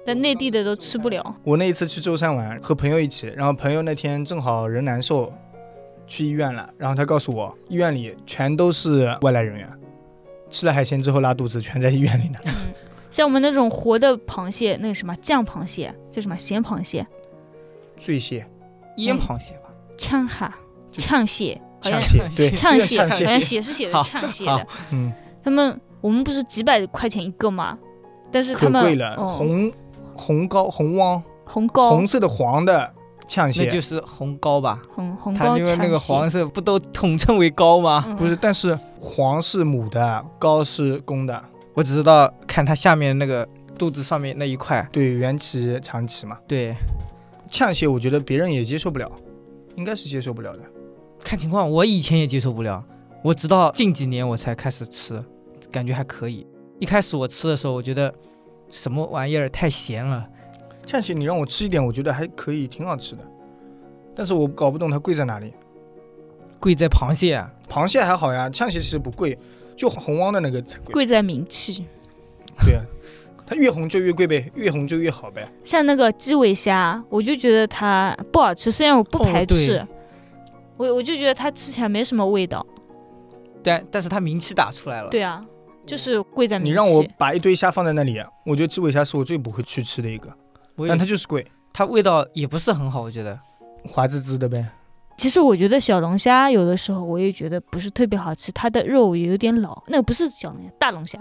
[0.06, 1.36] 但内地的都吃不了。
[1.44, 5.34] 我那一次去舟山玩，和朋友一起，然后朋友那天正好人难受，
[6.08, 9.68] 去医院了，然后他告诉我，医院里全都是外来人员，
[10.50, 12.40] 吃了海鲜之后拉肚子，全在医院里呢。
[12.46, 12.54] 嗯，
[13.10, 17.06] 像我们那种活的螃蟹，那个什么酱螃蟹，叫什么咸螃蟹、
[17.98, 18.46] 醉蟹、
[18.98, 20.54] 腌螃蟹吧，呛哈、
[20.92, 24.68] 呛蟹，好像呛蟹，对，呛蟹，就像蟹，好像 写是写的呛蟹的。
[24.92, 25.12] 嗯，
[25.44, 27.78] 他们我们不是几百块钱一个吗？
[28.32, 29.72] 但是他们可贵了，哦、红
[30.14, 32.94] 红膏红汪，红膏红色的黄的
[33.28, 34.80] 呛那蟹，就是红膏吧？
[34.94, 38.06] 红红膏它因为那个黄色不都统称为膏吗？
[38.08, 46.38] 嗯不是，但是黄是母的，膏是公的，我只知道看它下面那个肚子上面那一块，对，圆鳍、长鳍嘛。
[46.48, 46.76] 对，
[47.50, 49.12] 呛蟹，我觉得别人也接受不了，
[49.76, 50.62] 应该是接受不了的。
[51.24, 52.84] 看情况，我以前也接受不了，
[53.24, 55.24] 我直到近几年我才开始吃，
[55.72, 56.46] 感觉还可以。
[56.80, 58.14] 一开始我吃的时候，我觉得
[58.70, 60.26] 什么玩意儿太咸了，
[60.86, 63.24] 呛蟹你让我吃一点，我觉得还可以，挺好吃的。
[64.16, 65.54] 但是我搞不懂它贵在哪里。
[66.60, 67.50] 贵在螃蟹啊。
[67.70, 69.38] 螃蟹还好呀，呛蟹其实不贵，
[69.80, 70.94] 就红汪的那个才贵。
[70.94, 71.86] 贵在名气。
[72.66, 72.84] 对啊，
[73.48, 75.50] 它越红就越贵呗，越红就越好呗。
[75.64, 79.88] 像那个基尾虾，我就觉得它不好吃，虽然我不排斥，哦
[80.76, 82.66] 我我就觉得它吃起来没什么味道。
[83.64, 85.10] 但但是它名气打出来了。
[85.10, 85.46] 对啊，
[85.86, 86.70] 就是贵在名气。
[86.72, 90.30] 你让我把一堆虾放在那里，我觉得基尾虾是我最不会去吃的一个，
[90.90, 93.40] 但它就是贵，它味道也不是很好，我觉得。
[93.86, 94.66] 滑滋滋的呗。
[95.20, 99.84] 其实我觉得小龙虾有的时候我也觉得不是特别好吃，它的肉也有点老。
[99.88, 101.20] 那个不是小龙虾，大龙虾，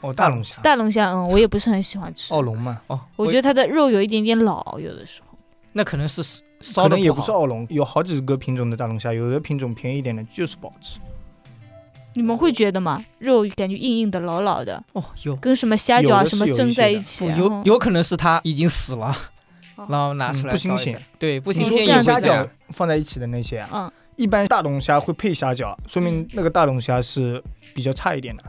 [0.00, 2.32] 哦，大龙虾，大龙虾，嗯，我也不是很喜欢吃。
[2.32, 5.36] 澳龙嘛，哦，我觉得它的肉有一点点老，有的时候。
[5.72, 6.22] 那可能是
[6.60, 7.38] 烧的可能也不是好。
[7.38, 11.00] 澳龙，有好几个品种的大龙虾，有的品种便宜一点的，就是不好吃。
[12.14, 13.04] 你们会觉得吗？
[13.18, 19.14] 肉感觉硬硬的、老老的，哦，有跟什么虾饺啊什么蒸在一起，然有有可能是它已经死了，哦
[19.88, 21.02] 然后拿出嗯来不新鲜。
[21.18, 22.48] 对，不新鲜这样也会这样虾饺。
[22.70, 27.42] 放在一起的那些啊，嗯，一般大龙虾会配虾饺，说明那个大龙虾是
[27.74, 28.44] 比较差一点的。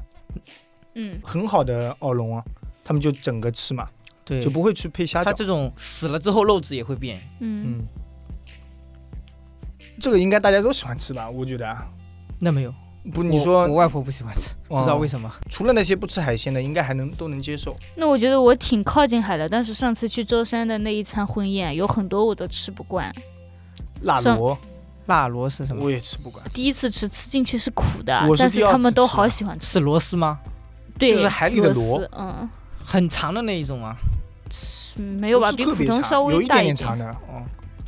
[0.96, 2.44] 嗯，很好的澳龙啊，
[2.84, 3.88] 他们就整个吃嘛，
[4.24, 5.26] 对，就不会去配虾饺。
[5.26, 7.20] 它这种死了之后肉质也会变。
[7.40, 7.88] 嗯，嗯，
[10.00, 11.30] 这个应该大家都喜欢吃吧？
[11.30, 11.90] 我觉得啊，
[12.40, 12.74] 那没有，
[13.12, 15.30] 不，你说我外婆不喜欢吃，不知道为什么。
[15.50, 17.76] 除了那些不吃海鲜的，应该还能都能接受。
[17.96, 23.14] 那我觉得我挺靠近海的，但是上次去舟山的那一餐婚宴，有很多我都吃不惯。
[23.14, 23.24] 上
[24.04, 24.58] 辣螺
[25.08, 25.84] 辣螺是什么？
[25.84, 29.68] 我也吃不惯，第一次吃，吃进去是苦的，是但是他们都好喜欢吃。
[29.68, 30.40] 是螺丝吗？
[30.98, 32.50] 对，就是海里的螺螺丝嗯，
[32.86, 33.96] 很长的那一种啊。
[34.50, 35.52] 是没有吧？
[35.52, 36.98] 比普通稍微大点点点长。
[36.98, 37.10] 的。
[37.28, 37.42] 哦，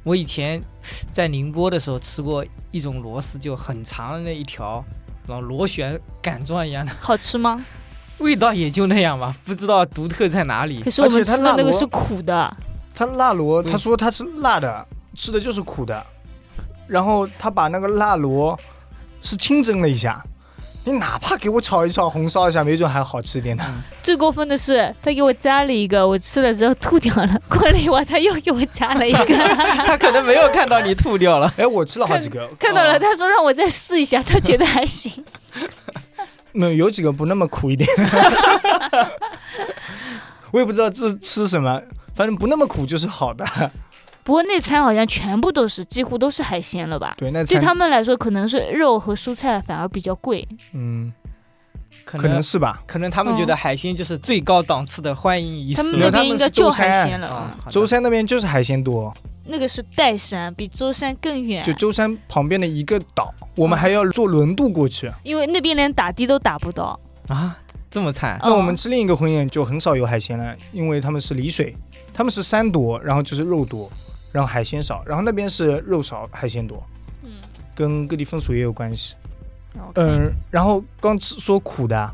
[0.04, 0.62] 我以前
[1.12, 4.84] 在宁波的时候吃过一种螺丝，就很长的那一条，
[5.28, 7.64] 然后螺旋杆状一样的，好吃吗？
[8.20, 10.90] 味道也就那样吧，不知道独特在哪里可。
[10.90, 12.58] 是我们而且它辣螺吃的那个是苦的，
[12.96, 16.06] 他辣螺，他说他是辣的，吃的就是苦的。
[16.88, 18.58] 然后他把那个辣螺
[19.22, 20.24] 是清蒸了一下，
[20.86, 23.64] 你哪怕给我炒一炒、红烧一下，没准还好吃一点呢。
[24.04, 27.42] 最过分的是他给我加了一个，我吃了之后吐掉了。
[27.50, 29.26] 过了一会儿他又给我加了一个，
[29.86, 31.52] 他可能没有看到你吐掉了。
[31.58, 35.12] 哎，我吃了好几个，看到了，哦他说让我再试一下，他觉得还行。
[36.54, 37.90] 没有有几个不那么苦一点。
[40.52, 41.82] 我也不知道这吃什么，
[42.14, 43.44] 反正不那么苦就是好的。
[44.26, 47.14] 不过那餐好像全部都是，几乎都是海鲜了吧？
[47.16, 50.46] 对，那对他们来说，可能是肉和蔬菜反而比较贵。
[50.74, 51.14] 嗯，
[52.04, 52.82] 可可能是吧。
[52.88, 57.56] 可能他们觉得海鲜就是最高档次的欢迎仪式他们那边应该就海鲜了。
[57.70, 59.14] 舟山那边就是海鲜多，
[59.46, 65.12] 那个是岱山，比舟山更远，就舟山旁边的一个岛，我们还要坐轮渡过去。
[65.22, 67.00] 因为那边连打的都打不到。
[67.28, 67.56] 啊，
[67.92, 68.40] 这么惨。
[68.42, 71.78] 那我们嗯吃另一个婚宴就很少有海鲜了，因为他们是离水，
[72.12, 73.88] 他们是山多，然后就是肉多，
[74.36, 76.84] 然后海鲜少，然后那边是肉少海鲜多，
[77.24, 77.32] 嗯，
[77.74, 79.16] 跟各地风俗也有关系。
[79.74, 82.12] 然后看嗯，然后刚吃说苦的，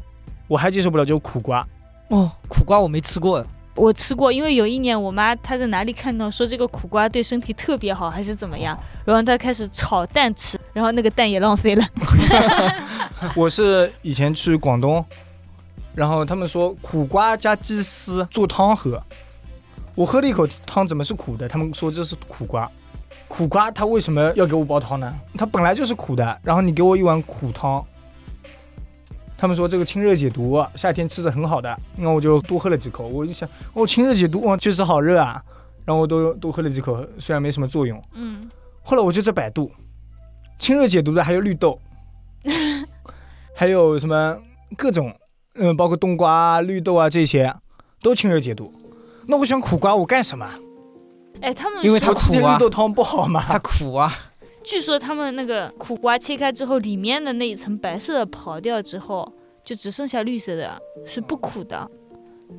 [0.48, 1.68] 我还接受不了，就是苦瓜。
[2.10, 11.84] 哦，苦瓜我没吃过，我吃过，因为有一年我妈她在哪里看到说这个苦瓜对身体特别好，还是怎么样，然后她开始炒蛋吃，然后那个蛋也浪费了。
[13.36, 15.04] 我是以前去广东，
[15.96, 19.02] 然后他们说苦瓜加鸡丝做汤喝，
[19.96, 21.48] 我喝了一口汤，怎么是苦的？
[21.48, 22.70] 他们说这是苦瓜。
[23.28, 25.14] 苦瓜它为什么要给我煲汤呢？
[25.38, 27.84] 它本来就是苦的，然后你给我一碗苦汤。
[29.38, 33.08] 他们说这个清热解毒，夏天吃着很好的，那我就多喝了几口。
[33.08, 35.42] 我就想，哦，清热解毒，哦，确实好热啊。
[35.84, 38.02] 然后我都多喝了几口，虽然没什么作用。
[38.14, 38.50] 嗯，
[38.84, 39.72] 后来我就在百度，
[40.60, 41.80] 清热解毒的还有绿豆，
[43.56, 44.38] 还有什么
[44.78, 45.14] 各种，
[45.56, 47.54] 嗯，包括冬瓜啊、绿豆啊这些，
[48.04, 48.72] 都清热解毒。
[49.28, 50.48] 那我选苦瓜，我干什么？
[51.42, 53.60] 哎，他们因为它说我吃点苦啊绿豆汤不好它吗？
[53.60, 54.14] 苦啊。
[54.64, 59.32] 据说他们那个苦瓜切开之后，里面的那一层白色的刨掉之后，
[59.66, 61.90] 就只剩下绿色的，是不苦的。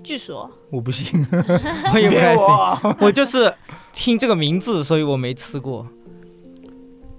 [0.03, 1.25] 据说，我不信，
[1.95, 2.47] 我也不太信。
[3.01, 3.55] 我就是
[3.93, 5.87] 听这个名字，所以我没吃过。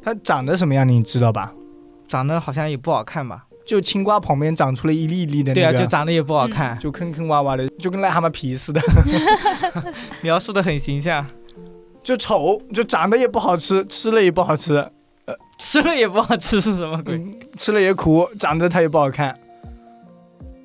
[0.02, 1.54] 它长得什么样你知道吧？
[2.08, 3.46] 长得好像也不好看吧？
[3.66, 8.82] 就青瓜旁边长出了一粒一粒的那个，对啊，就长得也不好看，就坑坑洼洼的，就跟癞蛤蟆皮似的，
[10.22, 11.26] 描述的很形象，
[12.04, 14.76] 就丑，就长得也不好吃，吃了也不好吃，
[15.26, 17.16] 呃吃了也不好吃是什么鬼？
[17.16, 19.34] 嗯，吃了也苦，长得它也不好看。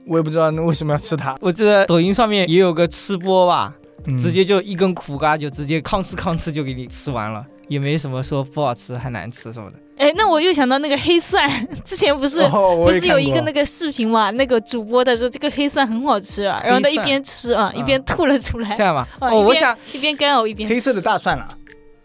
[0.06, 1.36] 我也不知道那为什么要吃它。
[1.40, 3.74] 我记得抖音上面也有个吃播吧，
[4.06, 9.76] 嗯直接就一根苦瓜就直接吭哧吭哧就给你吃完了，也没什么说不好吃还难吃什么的。
[9.98, 11.48] 哎，那我又想到那个黑蒜，
[11.84, 14.30] 之前不是、哦不是有一个那个视频嘛？
[14.32, 18.74] 那个主播的说这个黑蒜很好吃，啊然后他一边吃啊、一嗯边吐了出来。
[18.76, 21.48] 这，样吧，啊哦，我想一边干呕一边黑色的大蒜啊，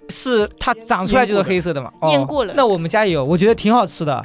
[0.09, 2.09] 是它长出来就是黑色的嘛，哦。
[2.09, 2.53] 腌过了。
[2.57, 4.23] 那我们家也有，我觉得挺好吃的。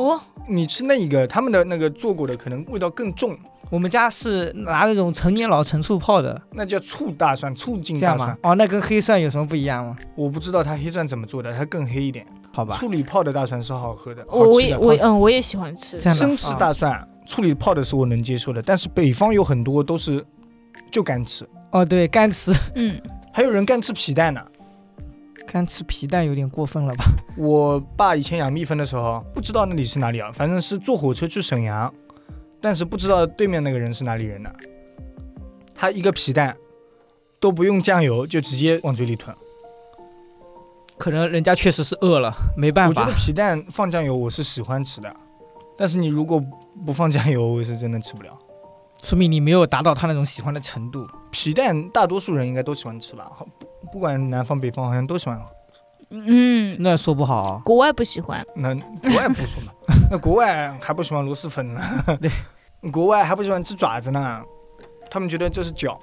[0.00, 3.36] 哦，你吃那一个，他们的那个做过的可能味道更重，
[3.68, 8.28] 我们家是拿那种陈年老陈醋泡的，那叫醋大蒜，醋精这大蒜。？
[8.28, 9.94] 吗哦，那跟黑蒜有什么不一样吗？
[10.16, 12.26] 我不知道它黑蒜怎么做的，它更黑一点。
[12.52, 15.04] 好吧，醋里泡的大蒜是好喝的，我我也好吃的。
[15.04, 20.24] 好我嗯我也喜欢吃这，样的生吃啊大蒜，醋里泡的是我能接受的，但是北方有很多都是
[20.90, 23.00] 就干吃，哦，对，干吃嗯，
[23.32, 24.40] 还有人干吃皮蛋呢。
[25.52, 27.04] 干吃皮蛋有点过分了吧？
[27.36, 31.92] 我爸以前养蜜蜂的时候，不知道那里是哪里啊，反正是坐火车去沈阳，
[32.60, 34.52] 但是不知道对面那个人是哪里人呢。
[35.74, 36.56] 他一个皮蛋
[37.40, 39.36] 都不用酱油，就直接往嘴里吞。
[40.96, 43.18] 可能人家确实是饿了，没办法我觉得。
[43.18, 45.12] 皮蛋放酱油我是喜欢吃的，
[45.76, 46.40] 但是你如果
[46.86, 48.38] 不放酱油，我是真的吃不了。
[49.02, 51.04] 说明你没有达到他那种喜欢的程度。
[51.32, 53.44] 皮蛋大多数人应该都喜欢吃吧，好
[53.80, 55.40] 不不管南方北方好像都喜欢。
[56.10, 59.72] 嗯，那说不好，国外不喜欢，那国外不说嘛，
[60.10, 61.80] 那国外还不喜欢螺蛳粉呢，
[62.20, 62.28] 对，
[62.90, 64.42] 国外还不喜欢吃爪子呢，
[65.08, 65.96] 他们觉得这是脚。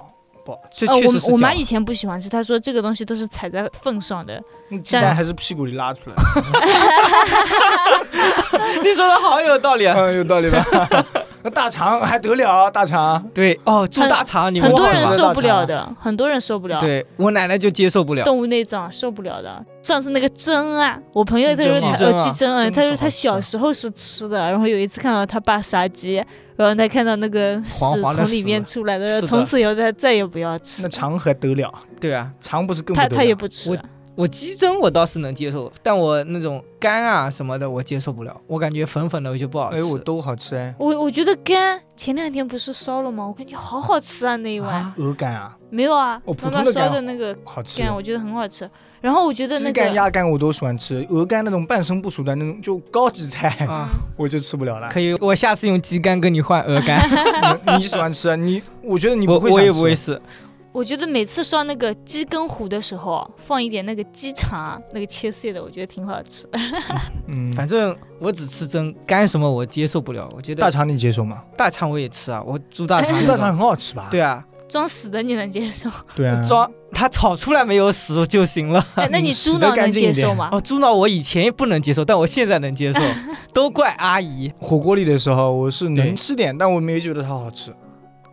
[0.44, 0.52] 不。
[0.52, 0.86] 好吃。
[0.86, 6.16] 这确实是这样我妈以前不喜欢吃，她说这个东西都是踩在粪上的，那鸡蛋还是屁股里拉出来。
[6.16, 6.22] 的，
[8.82, 9.94] 你说的好有道理啊。
[9.94, 10.64] 嗯，有道理吧？
[11.42, 12.70] 那大肠还得了？
[12.70, 16.78] 大肠对哦，猪大肠你们很多人受不了的，很多人受不了。
[16.80, 18.24] 对我奶奶就接受不了。
[18.24, 19.64] 动物内脏受不了的。
[19.82, 26.16] 上次那个蒸啊，我朋友他说他呃鸡胗啊，他说他小时候是吃的，然后有一次看到他爸杀鸡，
[26.56, 30.88] 然后他看到那个屎从里面出来的，从此以后他再也不要吃那。
[30.88, 31.72] 肠还得了？
[32.00, 33.78] 对啊，肠不是更他他也不吃
[34.18, 39.76] 我，鸡胗我倒是能接受，但我那种肝啊什么的我接受不了，我感觉粉粉的我就不好吃。
[39.78, 40.74] 哎，我都好吃哎。
[40.76, 43.24] 我我觉得肝前两天不是烧了吗？
[43.28, 44.74] 我感觉好好吃啊那一碗。
[44.74, 47.80] 啊，鹅肝啊，没有啊哦，普妈妈烧的那个好吃。
[47.80, 48.68] 肝我觉得很好吃。
[49.00, 54.88] 然后我觉得那鸡肝、个鸭肝我都喜欢吃，鹅肝那种半生不熟的那种就高级菜，啊， 我就吃不了了。
[54.88, 57.00] 可以，我下次用鸡肝跟你换鹅肝，
[57.68, 58.34] 你你喜欢吃啊？
[58.34, 60.22] 你我觉得你我我也不会想吃不会吃。
[60.72, 66.58] 我觉得每次烧那个鸡根糊的时候，放一点那个鸡肠，那个切碎的，我觉得挺好吃的。
[67.26, 70.28] 嗯， 反正我只吃蒸，干什么我接受不了。
[70.36, 71.42] 我觉得大肠你接受吗？
[71.56, 74.08] 大肠我也吃啊，我猪大肠猪大肠很好吃吧？
[74.10, 75.90] 对啊，装死的你能接受？
[76.14, 78.86] 对啊，装它炒出来没有屎就行了。
[78.94, 80.50] 哎，那你猪脑能接受吗？
[80.52, 83.00] 哦，猪脑我以前不能接受，但我现在能接受，
[83.52, 84.52] 都怪阿姨。
[84.60, 87.74] 火锅里的时候我是能吃点，但我没觉得它好吃。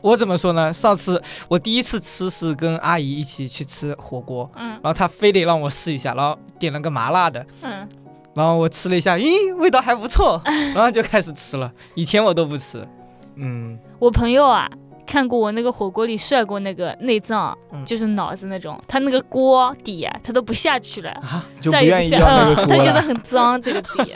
[0.06, 0.72] 我怎么说呢？
[0.72, 7.90] 上次我第一次吃是跟阿姨一起去吃火锅，嗯然后她非得让我试一下，然后点了个麻辣的，嗯，
[8.36, 10.40] 然后我吃了一下，咦，味道还不错，
[10.76, 11.72] 然后就开始吃了。
[11.96, 12.88] 以前我都不吃，
[13.36, 14.70] 嗯，我朋友啊。
[15.08, 22.78] 看过我那个火锅里涮过那个内脏，嗯就是脑子那种，他那个锅底啊，他都不下去了，啊，就不愿意要那嗯，个锅了。
[22.80, 24.14] 他觉得很脏这个底。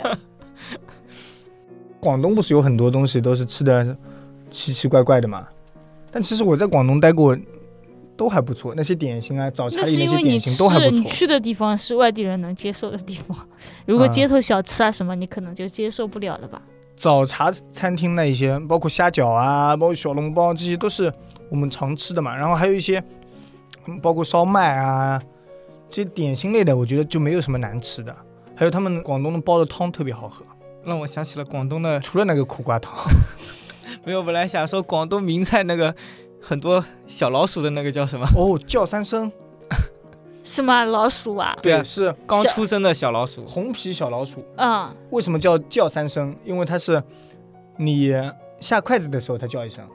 [1.99, 3.95] 广东不是有很多东西都是吃的
[4.49, 5.47] 奇奇怪怪的嘛？
[6.11, 7.37] 但其实我在广东待过，
[8.17, 8.73] 都还不错。
[8.75, 11.05] 那些点心啊，早茶那里那些点心都还不错。
[11.09, 13.37] 去的地方是外地人能接受的地方，
[13.85, 16.61] 如果嗯街头小吃啊什么，你可能就接受不了了吧？
[16.95, 21.11] 早茶餐厅那一些，包括虾饺啊，包括小笼包，这些都是
[21.49, 22.35] 我们常吃的嘛。
[22.35, 23.01] 然后还有一些，
[23.85, 25.21] 嗯包括烧麦啊，
[25.89, 28.13] 这些点心类的，我觉得就没有什么难吃的。
[28.53, 30.43] 还有他们广东的煲的汤特别好喝，
[30.83, 32.93] 让我想起了广东的，除了那个苦瓜汤。
[34.05, 35.93] 没有，本来想说广东名菜那个
[36.41, 38.25] 很多小老鼠的那个叫什么？
[38.35, 39.31] 哦，叫三声，
[40.43, 40.83] 是吗？
[40.85, 44.43] 老鼠啊，对啊是刚出生的小老鼠，红皮小老鼠。
[44.57, 46.35] 嗯，为什么叫叫三声？
[46.45, 47.03] 因为它是
[47.77, 48.11] 你
[48.59, 49.85] 下筷子的时候它叫一声，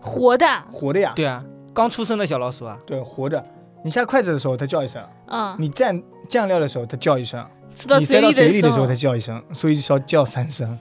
[0.00, 1.12] 活的，活的呀。
[1.14, 3.44] 对啊，刚出生的小老鼠啊，对，活的。
[3.84, 10.76] 你下筷子的时候它叫一声，嗯，你蘸酱料的时候它叫一声，吃到你塞到里时候嘴里的时候它，叫一声，所以叫叫三声。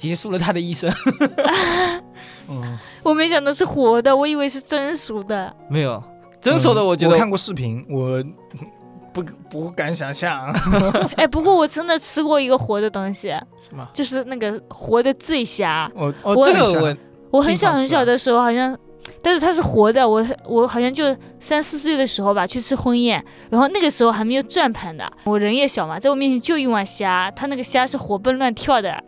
[0.00, 0.90] 结束了他的一生。
[2.48, 5.54] 嗯，我没想到是活的，我以为是蒸熟的。
[5.68, 6.02] 没有，
[6.40, 8.24] 蒸熟的我觉得我看过视频，我
[9.12, 10.50] 不不敢想象。
[11.16, 13.28] 哎，不过我真的吃过一个活的东西，
[13.60, 13.86] 什么？
[13.92, 15.90] 就是那个活的醉虾。
[15.94, 16.96] 我哦，我这个我
[17.32, 18.76] 我很小很小的时候好像，
[19.22, 29.02] 但是它是活的，我我好像就三四岁的时候吧，去吃婚宴，然后那个时候还没有转盘的，我人也小嘛，在我面前就一碗虾，它那个虾是活蹦乱跳的，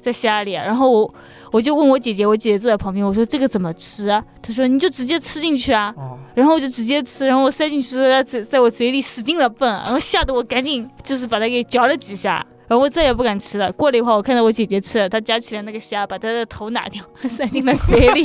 [0.00, 1.14] 在虾里，然后我
[1.50, 4.22] 我就问我姐姐，我姐姐坐在旁边，我说这个怎么吃啊？
[4.42, 5.92] 她说你就直接吃进去啊。
[5.96, 13.72] 哦，然后我就直接吃，然后我塞进去，在嘴在我嘴里使劲的蹦，然后吓得我赶紧就是把它给嚼了几下，然后我再也不敢吃了。
[13.72, 18.22] 过了一会儿，我看到我姐姐吃了，她夹起来那个虾，把她的头拿掉， 塞进了嘴里。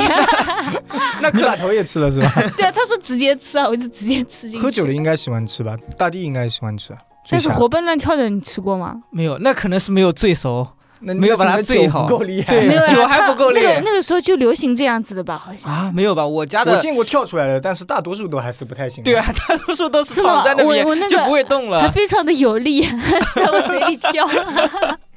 [1.22, 2.32] 那你把头也吃了是吧？
[2.58, 4.64] 对啊，她说直接吃啊，我就直接吃进去。
[4.64, 5.78] 喝酒的应该喜欢吃吧？
[5.98, 6.94] 大地应该喜欢吃。
[7.30, 9.02] 但是活蹦乱跳的你吃过吗？
[9.10, 10.68] 没有，那可能是没有醉熟。
[11.04, 12.54] 那没有把它醉醉好不够厉害。
[12.54, 15.72] 对没有啊酒还不够那烈个那个时候就流行这样子的吧，好像。
[15.72, 16.26] 啊，没有吧？
[16.26, 19.04] 我家的我见过跳出来的，但是大多数都还是不太行。
[19.04, 21.82] 对啊，， 大多数都是躺在那边我我那个就不会动了。
[21.82, 22.82] 还非常的有力，
[23.36, 24.28] 在我嘴里跳。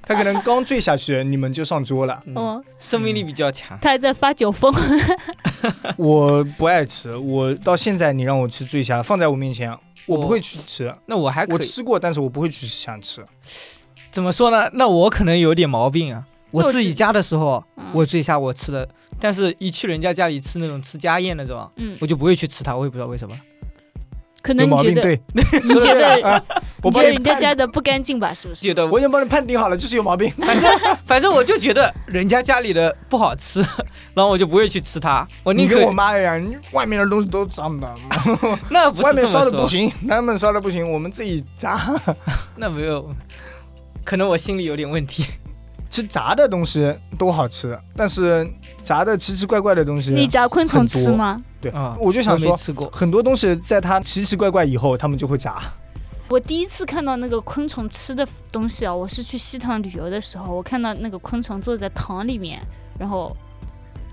[0.08, 2.22] 他可能刚醉下去，你们就上桌了。
[2.26, 3.76] 嗯哦，生命力比较强。
[3.82, 4.72] 他还在发酒疯。
[5.96, 9.76] 我不爱吃，我到现在你让我吃醉虾，放在我面前，
[10.06, 10.94] 我不会去吃。
[11.06, 13.24] 那我还可以我吃过，但是我不会去想吃。
[14.16, 14.70] 怎么说呢？
[14.72, 16.24] 那我可能有点毛病啊。
[16.50, 18.88] 我自己家的时候，嗯我醉虾我吃的，
[19.20, 23.36] 但是一去人家家里吃那种吃家宴那种，嗯，我就不会去吃它，我也不知道为什么。
[24.40, 26.42] 可有毛病，能 你觉得 对，你觉得啊
[26.82, 28.32] 我觉得人家家的不干净吧？
[28.32, 28.62] 是不是？
[28.62, 30.30] 觉得我已经帮你判定好了，就是有毛病。
[30.40, 33.60] 反正反正我就觉得人家家里的不好吃，
[34.14, 35.28] 然后我就不会去吃它。
[35.44, 37.94] 我宁可我妈一样，你外面的东西都脏的，
[38.70, 41.78] 那不外面是这么说，烧的不行，他们烧的不行，我们自己炸。
[42.56, 43.12] 那没有，
[44.06, 45.26] 可能我心里有点问题。
[45.88, 48.46] 其实炸的东西都好吃，但是
[48.82, 51.42] 炸的奇奇怪怪的东西，你炸昆虫吃吗？
[51.60, 52.90] 对啊，我就想说，吃过。
[52.90, 55.62] 很多东西在它奇奇怪怪以后，他们就会炸。
[56.28, 62.60] 我第一次看到那个昆虫吃的东西啊，我是去西塘旅游的时候，我看到那个昆虫坐在塘里面，
[62.98, 63.34] 然后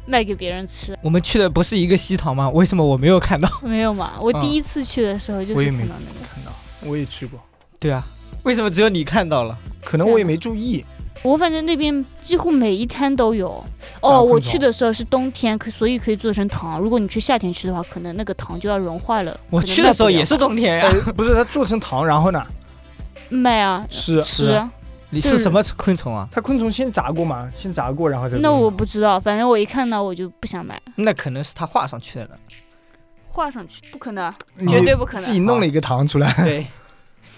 [0.06, 0.96] 卖给别人吃。
[1.02, 2.50] 我们去的不是一个西塘吗？
[2.52, 3.50] 为什么我没有看到？
[3.64, 4.14] 没有嘛？
[4.22, 6.28] 我嗯第一次去的时候就是我也没看到那个。
[6.34, 6.52] 看到，
[6.86, 7.39] 我也去过，
[7.80, 8.06] 对啊，
[8.44, 9.58] 为什么只有你看到了？
[9.84, 10.84] 可能我也没注意。
[11.22, 13.64] 我反正那边几乎每一摊都有。
[14.02, 16.80] 哦，我去的时候是冬天，可所以可以做成糖。
[16.80, 19.39] 如果你去夏天去的话，可能那个糖就要融化了。
[19.50, 20.89] 我去的时候也是冬天呀。
[21.06, 22.46] 呃，不是，它做成糖，然后呢，
[23.30, 24.62] 卖啊吃吃。
[25.10, 26.28] 你是什么昆虫啊？
[26.32, 30.82] 它昆虫先炸过吗，先炸过，然后再那我不知道，反正我一看到我就不想买。
[30.96, 32.32] 那可能是他画上去的了。
[33.30, 34.32] 画上去不可能，
[34.68, 35.24] 绝对不可能。
[35.24, 36.66] 自己弄了一个糖出来，对，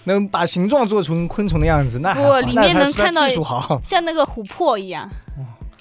[0.06, 5.10] 能把形状做成昆虫的样子，那还不好里面能看到技术好， 像那个琥珀一样，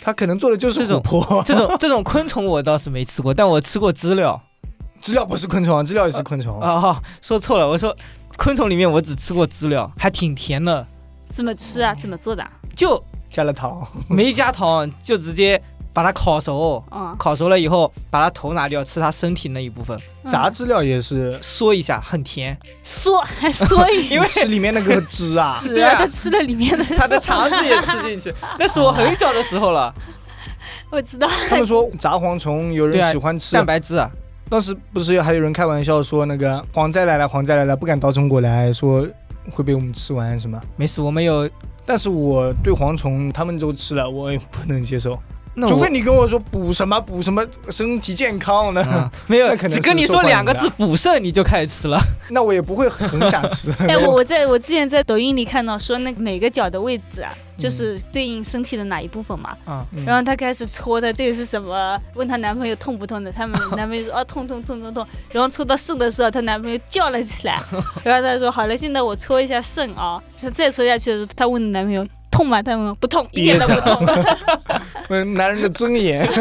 [0.03, 1.43] 他可能做的就是这种琥珀。
[1.45, 4.41] 这种这种昆虫我倒是没吃过，但我吃过知了。
[5.01, 6.59] 知了不是昆虫，知了也是昆虫。
[6.61, 7.95] 哦，说错了，我说
[8.39, 10.87] 昆虫里面我只吃过知了，还挺甜的，
[11.29, 11.95] 怎么吃啊？
[11.95, 12.51] 怎么做的啊？
[12.75, 15.62] 就加了糖， 没加糖，就直接
[15.95, 16.84] 把它烤熟。
[16.90, 22.55] 嗯，烤熟了以后，把它头拿掉，吃它身体那一部分，嗯炸知了也是嗦一下，很甜。
[22.84, 29.95] 嗦还 嗦一下因为吃里面那个汁啊，屎对啊他吃了里面的它的肠子也吃进去， 那是我很小的时候了。
[30.90, 31.26] 我知道。
[31.49, 34.11] 他们说炸蝗虫有人喜欢吃蛋，白质啊，
[34.51, 39.07] 当时不是还有人开玩笑说那个蝗灾来了，蝗灾来了，不敢到中国来说
[39.51, 40.61] 会被我们吃完什么。
[40.76, 41.49] 没事，我们有。
[41.86, 45.18] 但是我对蝗虫他们都吃了，我也不能接受，
[45.57, 51.98] 那除非你跟我说补什么补什么身体健康呢， 嗯没有可能，只跟你说两个字补肾，你就开始吃了。
[52.30, 53.72] 那我也不会很想吃。
[53.86, 59.57] 哎，我我在我之前在抖音里看到说，那个每个脚的位置啊，就是对应身体的哪一部分嘛。
[60.05, 62.00] 然后她开始戳的这个是什么？
[62.14, 65.07] 问她男朋友痛不痛的，他们男朋友说啊痛痛痛痛痛。
[65.30, 67.61] 然后戳到肾的时候，她男朋友叫了起来。
[68.02, 70.20] 然后她说好了，现在我戳一下肾啊。
[70.40, 72.62] 她再戳下去的时候，她问男朋友痛吗？
[72.62, 74.24] 他们不痛，一点都不痛。
[75.09, 76.28] 嗯，男人的尊严。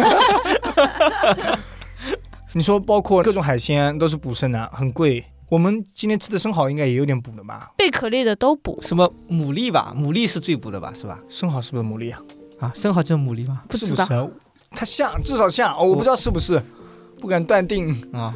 [2.54, 5.24] 你说包括各种海鲜都是补肾的，很贵。
[5.50, 7.72] 我们今天吃的生蚝应该也有点补的吧？
[7.78, 9.94] 贝壳类的都补，什么牡蛎吧？
[9.96, 10.92] 牡蛎是最补的吧？
[10.96, 11.20] 是吧？
[11.30, 12.22] 生蚝是不是牡蛎啊？
[12.60, 13.64] 啊，生蚝就是牡蛎吗？
[13.68, 14.20] 不知道是不是。
[14.20, 14.30] 啊？
[14.72, 16.62] 它像，至少像，哦，我不知道是不是，
[17.20, 17.96] 不敢断定。
[18.12, 18.34] 啊，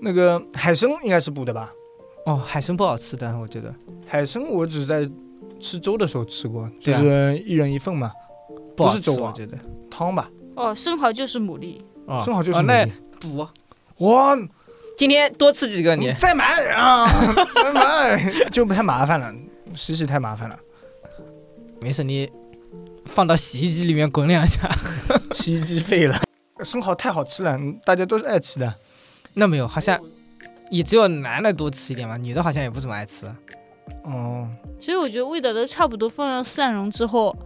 [0.00, 1.70] 那个海参应该是补的吧？
[2.26, 3.74] 哦，海参不好吃的，我觉得
[4.06, 5.08] 海参我只在
[5.58, 8.12] 吃粥的时候吃过，就是一人一份嘛，
[8.76, 9.56] 不好吃，是粥啊我觉得。
[9.90, 10.30] 汤吧。
[10.54, 11.80] 哦，生蚝就是牡蛎。
[12.06, 12.90] 哦生蚝就是牡蛎。
[13.20, 13.48] 补。
[14.06, 14.36] 哇，
[14.98, 16.12] 今天多吃几个你。
[16.14, 17.06] 再买啊，
[17.62, 19.34] 再买就不太麻烦了，
[19.74, 20.58] 洗洗太麻烦了。
[21.80, 22.30] 没事，你
[23.04, 24.68] 放到洗衣机里面滚两下。
[25.34, 26.20] 洗衣机废了。
[26.64, 28.74] 生蚝太好吃了，大家都是爱吃的。
[29.34, 29.98] 那没有，好像
[30.70, 33.26] 也只有男的多吃一点吧，女的好像也不怎么爱吃。
[34.04, 34.48] 哦，
[34.80, 37.36] 所以我觉得味道都差不多，放上蒜蓉之后，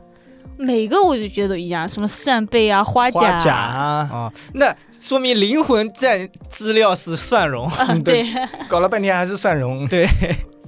[0.61, 8.22] 每个我就觉得一样，什么扇贝啊、花甲啊，啊，哦，那说明灵魂在资料是蒜蓉，嗯对。
[8.30, 9.86] 对，搞了半天还是蒜蓉。
[9.88, 10.06] 对，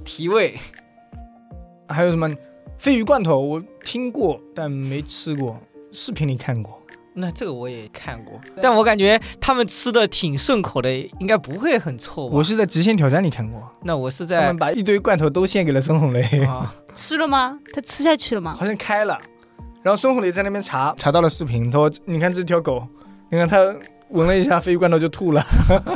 [0.03, 0.59] 提味。
[1.87, 2.27] 还有什么？
[2.79, 5.59] 鲱鱼罐头我听过，但没吃过，
[5.91, 6.79] 视频里看过。
[7.15, 12.35] 那这个我也看过，但我感觉他们吃的挺顺口的，应该不会很臭吧？
[12.35, 17.59] 我是在《极限挑战》里看过，那我是他在们把一堆罐头都献给了孙红雷，啊， 吃了吗？
[17.71, 18.55] 他吃下去了吗？
[18.57, 19.15] 好像开了，
[19.83, 22.87] 然后孙红雷在那边查，查到了视频，他说：“你看这条狗，
[23.29, 23.57] 你看它
[24.09, 25.45] 闻了一下鲱鱼罐头就吐了，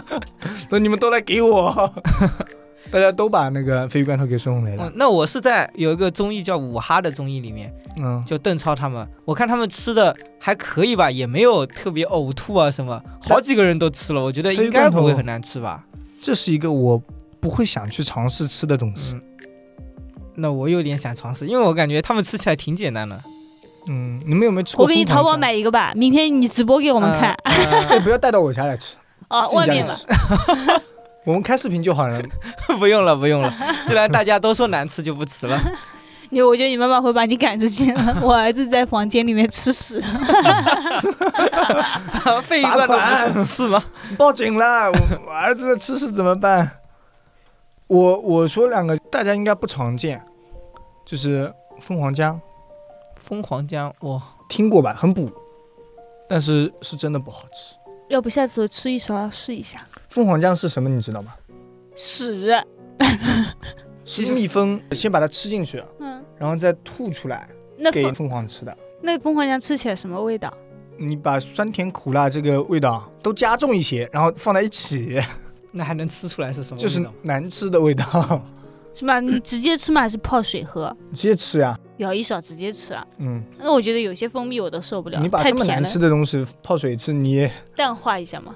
[0.69, 1.93] 说你们都来给我。
[2.89, 4.93] ”大家都把那个鲱鱼罐头给孙红雷了嗯。
[4.95, 15.83] 那我是在有一个综艺叫《五哈》的综艺里面，嗯，就邓超他们，我看他们吃的还可以吧，也没有特别呕吐啊什么，好几个人都吃了，我觉得应该不会很难吃吧。
[16.21, 17.01] 这是一个我
[17.41, 19.15] 不会想去尝试吃的东西。
[19.15, 19.21] 嗯，
[20.35, 23.21] 那我有点想尝试，因为我感觉他们吃起来挺简单的。
[23.89, 24.83] 嗯，你们有没有吃过？
[24.85, 25.37] 我给你淘宝。
[25.37, 27.33] 买一个吧，明天你直播给我们看。
[27.43, 27.53] 呃
[27.89, 28.95] 哎，不要带到我家来吃，
[29.27, 29.93] 啊， 外面了。
[29.93, 30.05] 吃。
[31.25, 32.21] 我们开视频就好了。
[32.79, 33.53] 不用了，不用了，
[33.85, 35.59] 既然大家都说难吃，就不吃了。
[36.29, 37.93] 你我觉得你妈妈会把你赶出去。
[38.21, 40.01] 我儿子在房间里面吃屎。
[42.43, 43.81] 费一罐都不是吃吗？
[44.17, 44.91] 报警了！
[44.91, 46.69] 我我儿子吃屎怎么办？
[47.87, 50.21] 我我说两个大家应该不常见，
[51.05, 52.37] 就是凤凰浆，
[53.27, 54.93] 蜂皇浆，我，听过吧？
[54.93, 55.29] 很补，
[56.29, 57.75] 但是是真的不好吃。
[58.07, 59.85] 要不下次我吃一勺试一下。
[60.07, 60.87] 凤凰浆是什么？
[60.87, 61.35] 你知道吗？
[61.93, 62.33] 屎，
[64.05, 67.49] 是蜜蜂先把它吃进去，嗯，然后再吐出来
[67.91, 68.77] 给那蜂凤凰吃的。
[69.01, 70.53] 那个蜂皇浆吃起来什么味道？
[70.97, 75.21] 你把酸甜苦辣这个味道都加重一些，然后放在一起，
[75.73, 76.81] 那还能吃出来是什么味道？
[76.81, 78.41] 就是难吃的味道。
[78.93, 79.19] 是吗？
[79.19, 79.99] 你直接吃吗？
[79.99, 80.95] 还是泡水喝？
[81.13, 83.05] 直接吃呀，舀一勺直接吃啊？
[83.17, 88.53] 嗯，那我觉得有些蜂蜜我都受不了，你把太甜了这么难吃，的东西泡水吃，你也淡化一下嘛，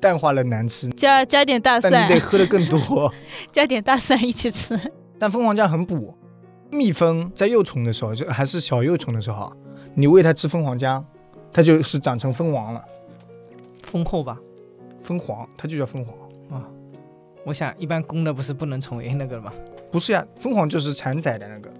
[0.00, 3.12] 淡化了难吃，加加点大但蒜你得，喝的更多。
[3.52, 4.78] 加点大蒜一起吃。
[5.18, 6.14] 但蜂皇浆很补，
[6.70, 9.52] 蜜蜂在幼虫的时候，就还是小幼虫的时候，
[9.94, 11.02] 你喂它吃蜂皇浆，
[11.52, 12.84] 它就是长成蜂王了。
[13.82, 14.38] 蜂后吧？
[15.00, 16.14] 蜂皇，它就叫蜂皇。
[17.46, 19.52] 我想一般公的不是不能成为那个吗？
[19.90, 21.70] 不是呀，蜂皇就是产崽的那个，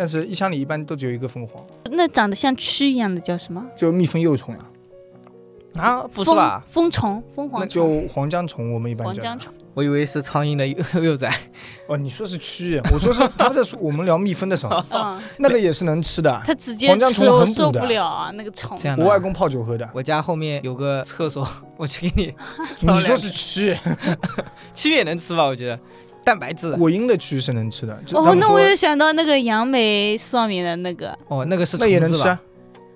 [0.00, 3.62] 但是一箱里一般都只有一个蜂皇，那长得像蛆一样的叫什么？
[3.76, 4.60] 就蜜蜂幼虫呀，
[5.74, 6.64] 啊，不是吧？
[6.66, 9.22] 蜂蜂虫，蜂那皇虫，就黄浆虫，我们一般叫。
[9.22, 9.52] 黄浆虫。
[9.74, 11.30] 我以为是苍蝇的幼幼崽。
[11.86, 18.78] 哦，你说是蛆，我说是他在说我们聊蜜蜂的时候，嗯， 那个也是能吃的，他直接黄浆吃我虫很补的受不了啊，那个虫。
[18.96, 19.86] 我外公泡酒喝的。
[19.92, 21.46] 我家后面有个厕所，
[21.76, 22.34] 我去给你。
[22.80, 23.78] 你说是蛆，
[24.74, 25.44] 蛆也能吃吧？
[25.44, 25.78] 我觉得
[26.24, 26.76] 蛋白质。
[26.76, 27.94] 果蝇的蛆是能吃的。
[28.12, 32.40] 哦，那我又想到那个杨梅上面的那个，哦，那个是那也能虫子吧吃啊？。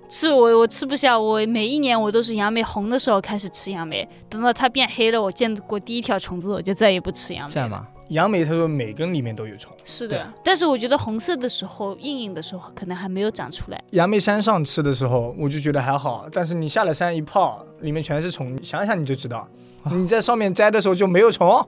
[0.07, 7.53] 是我我吃不下，我每一年我都是杨梅红的时候开始吃杨梅，等到它变黑了，我见过第一条虫子，我就再也不吃杨梅。
[7.53, 7.69] 这样？
[7.69, 7.83] 吗？
[8.09, 13.83] 杨梅他说每根里面都有虫，是的，但是我觉得红色的时候硬硬的时候可能还没有长出来。
[13.93, 19.47] 杨梅山上吃的时候我就觉得还好，但是你下了山一泡，里面全是虫，想想你就知道，
[19.91, 21.67] 你在上面摘的时候就没有虫，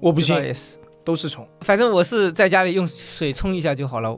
[0.00, 0.76] 我不信也是。
[1.02, 4.14] 都是虫，反正我是在家里用水冲一下就好了，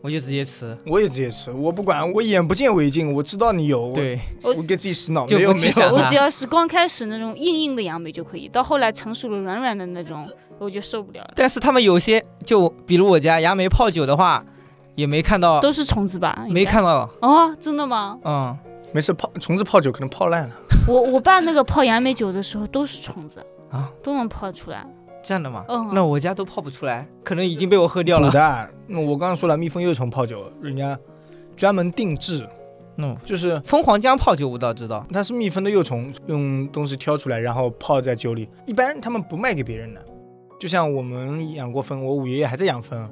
[0.00, 0.76] 我就直接吃。
[0.86, 10.26] 我也直接吃，我不管，我眼不见为净，我知道你有，对，我，我给自己洗脑，没有没有，我只要是刚开始那种硬硬的杨梅就可以，到后来成熟了软软的那种，
[10.58, 11.32] 我就受不了了。
[11.36, 14.42] 但是他们有些就比如我家杨梅泡酒的话，
[14.94, 16.46] 也没看到，都是虫子吧？
[16.48, 17.08] 没看到。
[17.20, 18.18] 哦，真的吗？
[18.24, 18.56] 嗯，
[18.90, 20.56] 没事泡虫子泡酒可能泡烂了，
[20.88, 24.86] 我我爸那个泡杨梅酒的时候都是虫子啊，都能泡出来。
[25.22, 25.64] 这样的吗？
[25.68, 28.28] 嗯那我家都泡不出来，可能已经被我喝掉了。
[28.28, 28.70] 补的。
[28.86, 30.98] 那我刚刚说了，蜜蜂幼虫泡酒，人家
[31.54, 32.48] 专门定制，
[32.96, 35.06] 嗯，就是蜂皇浆泡酒我倒知道。
[35.12, 38.48] 它是蜜蜂的幼虫，用东西挑出来，然后泡在酒里。
[38.64, 40.02] 一般他们不卖给别人的，
[40.58, 43.06] 就像我们养过蜂，我五爷爷还在养蜂，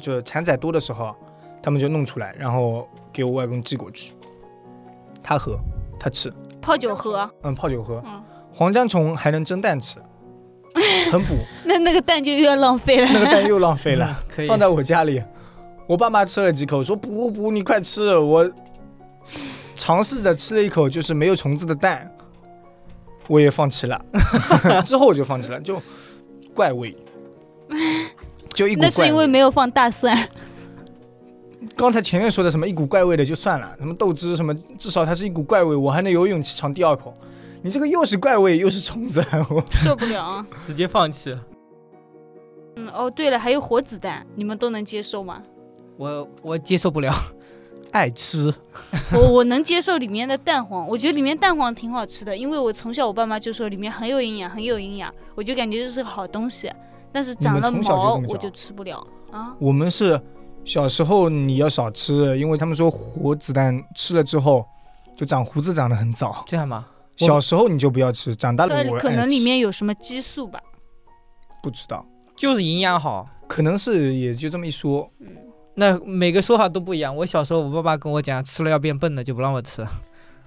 [0.00, 1.14] 就产崽多的时候，
[1.62, 4.12] 他们就弄出来，然后给我外公寄过去，
[5.22, 5.56] 他喝，
[5.96, 8.02] 他吃，泡酒喝，嗯，泡酒喝。
[8.04, 8.20] 嗯，
[8.52, 9.98] 黄浆虫还能蒸蛋吃，
[11.10, 11.34] 很补，
[11.64, 13.08] 那那个蛋就又要浪费了。
[13.12, 14.06] 那个蛋又浪费了。
[14.06, 15.22] 嗯 可以放在我家里，
[15.86, 18.16] 我爸妈吃了几口，说不不不，你快吃。
[18.16, 18.50] 我
[19.74, 22.10] 尝试着吃了一口，就是没有虫子的蛋，
[23.26, 24.00] 我也放弃了。
[24.84, 25.80] 之后我就放弃了，就
[26.54, 26.94] 怪味，
[28.54, 29.06] 就一股那是。
[29.06, 30.28] 因为没有放大蒜。
[31.76, 37.16] 刚才前面说的什么一股怪味的就算了，什么豆汁什么，至少它是一股怪味，我还能有勇气尝第二口。
[37.62, 40.46] 你这个又是怪味又是虫子，我受不了啊！
[40.66, 41.36] 直接放弃。
[42.76, 45.42] 嗯，哦，对了，还有活子弹，你们都能接受吗？
[45.96, 47.12] 我我接受不了。
[47.92, 48.52] 爱吃。
[49.12, 56.72] 我我能接受里面的蛋黄，我觉得里面蛋黄挺好吃的，因为我从小我爸妈就说里面很有营养，很有营养，我就感觉这是个好东西。
[57.12, 59.54] 但是长了毛我就吃不了啊。
[59.60, 60.18] 我们是
[60.64, 64.66] 小时候你要少吃，因为他们说活子弹吃了之后
[65.14, 66.42] 就长胡子长得很早。
[66.46, 66.86] 这样吗？
[67.20, 70.60] 我小时候你就不要吃，长大了我，可能里面有什么激素吧。
[71.62, 72.04] 不知道，
[72.34, 73.28] 就是营养好。
[73.46, 75.10] 可能是也就这么一说。
[75.20, 75.28] 嗯
[75.74, 77.16] 那每个说法都不一样。
[77.16, 79.82] 我小时候，我爸爸跟我讲，吃了要变笨的，就不让我吃。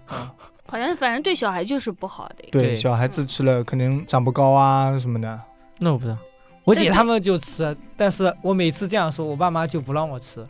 [0.06, 2.48] 好像反正对小孩就是不好的。
[2.52, 5.42] 对，小孩子吃了可能长不高啊什么的。
[5.80, 6.18] 那我不知道。
[6.64, 10.46] 我姐他们就吃，但是我每次这样说，我爸妈就不让我吃。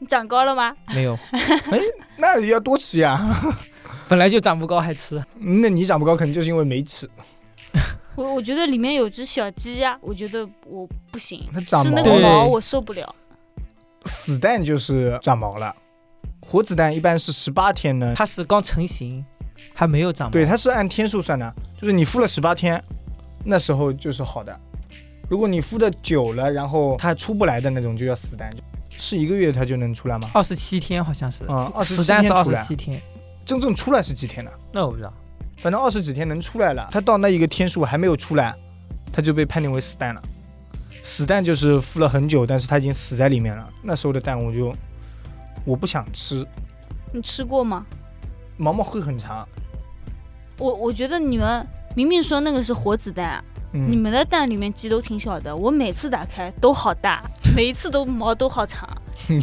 [0.00, 0.74] 你长高了吗？
[0.92, 1.16] 没有，
[1.70, 1.78] 哎
[2.16, 3.24] 那也要多吃呀。
[4.08, 5.22] 本来就长不高还吃。
[5.38, 7.08] 那你长不高，可能就是因为没吃。
[8.16, 13.14] 我我觉得里面有只小鸡呀、我觉得我不行它，长是那个毛我受不了。
[14.06, 15.74] 死蛋就是长毛了，
[16.40, 18.14] 活子弹一般是十八天呢。
[18.16, 19.24] 它是刚成型，
[19.74, 20.32] 还没有长毛。
[20.32, 22.82] 对，它是按天数算的，就是你孵了十八天，
[23.44, 24.58] 那时候就是好的。
[25.28, 28.50] 如果你孵的久了，然后它出不来的那种，就叫死蛋。
[28.88, 30.30] 是一个月它就能出来吗？
[30.34, 31.44] 二十七天好像是。
[31.44, 33.00] 啊、二十七天出来，十七天。
[33.48, 34.50] 真正出来是几天呢？
[34.70, 35.10] 那我不知道。
[35.56, 36.86] 反正二十几天能出来了。
[36.90, 38.54] 它到那一个天数还没有出来，
[39.10, 40.20] 它就被判定为死蛋了。
[41.02, 43.66] 死蛋就是孵了很久，但是它已经死在里面了。
[43.82, 44.70] 那时候的蛋我就
[45.64, 46.46] 我不想吃，
[47.10, 47.86] 你吃过吗？
[48.58, 49.48] 毛毛会很长。
[50.58, 53.42] 我我觉得你们明明说那个是活子弹，
[53.72, 57.22] 嗯，你们的蛋里面鸡都挺小的，我每次打开都好大，
[57.54, 58.88] 每一次都毛都好长，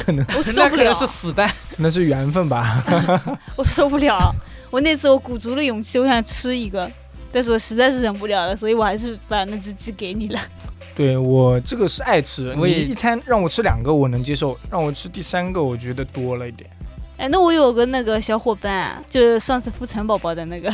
[0.03, 1.49] 可能我受不了可能，是死蛋。
[1.77, 2.83] 那是缘分吧。
[3.57, 4.33] 我受不了。
[4.71, 6.89] 我那次我鼓足了勇气，我想吃一个，
[7.31, 10.39] 但是我实在是忍不了了，所以我还是把那只鸡给你了。
[10.95, 16.69] 对我这个是爱吃，我也一餐让我吃两个我能接受，让我吃第三个我觉得多了一点。
[17.17, 20.73] 哎，那我有个那个小伙伴，就是上次孵蚕宝宝的那个，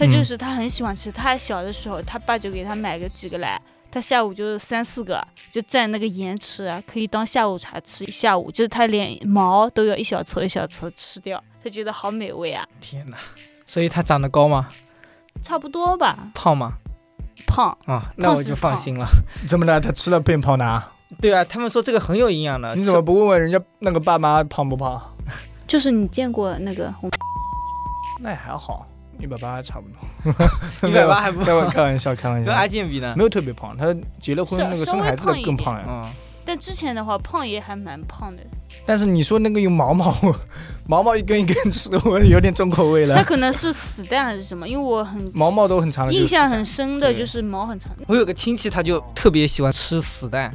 [0.00, 5.22] 他嗯就是他很喜欢吃，他小的时候他爸就给他买个几个来，他下午就是三四个，
[5.52, 13.18] 就蘸那个盐吃啊，可以当下午茶吃一下午，就是他连毛都要一小撮一小撮吃掉，他觉得好美味啊，天哪！
[13.66, 14.68] 所以他长得高吗？
[15.42, 16.78] 差不多吧，胖吗？
[17.46, 17.76] 胖。
[17.84, 19.06] 啊，那我就放心了。
[19.46, 19.78] 怎么了？
[19.78, 20.94] 他吃了变胖的啊？
[21.20, 22.74] 对啊，他们说这个很有营养的。
[22.74, 25.14] 你怎么不问问人家那个爸妈胖不胖？
[25.68, 27.10] 就是你见过那个我
[28.22, 28.86] 那也还好，
[29.20, 30.88] 一百八差不多。
[30.88, 33.14] 一百八还不开玩开玩笑， 开玩跟阿笑，健比呢？
[33.16, 33.76] 没有特别胖。
[33.76, 35.84] 他结了婚，那个生孩子的更胖呀。
[35.86, 36.04] 嗯，
[36.44, 38.42] 但之前的话胖也还蛮胖的，
[38.86, 40.16] 但是你说那个有毛毛，
[40.86, 43.24] 毛毛一根一根吃，我有点重口味他了。
[43.24, 50.52] 可能是死蛋还是什么，因为我很毛毛都很长的，印象很深的就是毛很长，我有个亲戚，他就特别喜欢吃死蛋，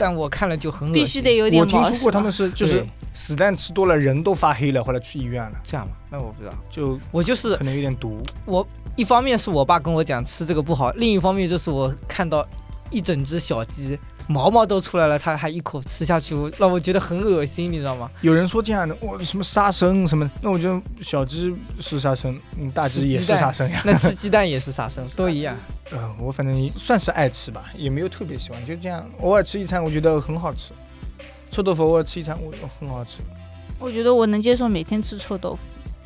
[0.00, 1.02] 但我看了就很恶心。
[1.02, 1.84] 必须得有点我听毛。
[1.84, 5.92] 是吧说过他们是就是对死蛋吃多了人都发黑了，后来去医院了，这样吗？
[6.10, 6.54] 那我不知道。
[6.70, 8.18] 就我就是可能有点毒。
[8.46, 12.46] 我一方面是我爸跟我讲吃这个不好，另一方面就是我看到
[12.90, 13.98] 一整只小鸡
[14.30, 18.08] 毛毛都出来了，他还一口吃下去，我让我觉得很恶心，你知道吗？
[18.20, 23.82] 有人说这样的，我什么杀生什么的，那我觉得小鸡是杀生，嗯，大鸡也是杀生呀。
[23.84, 25.56] 那吃鸡蛋也是杀生， 都一样。
[25.92, 30.72] 嗯，我反正算是爱吃吧，也没有特别喜欢，就这样偶尔吃一餐，我觉得很好吃。
[31.50, 33.18] 臭豆腐偶尔吃一餐，我很好吃。
[33.80, 35.58] 我觉得我能接受每天吃臭豆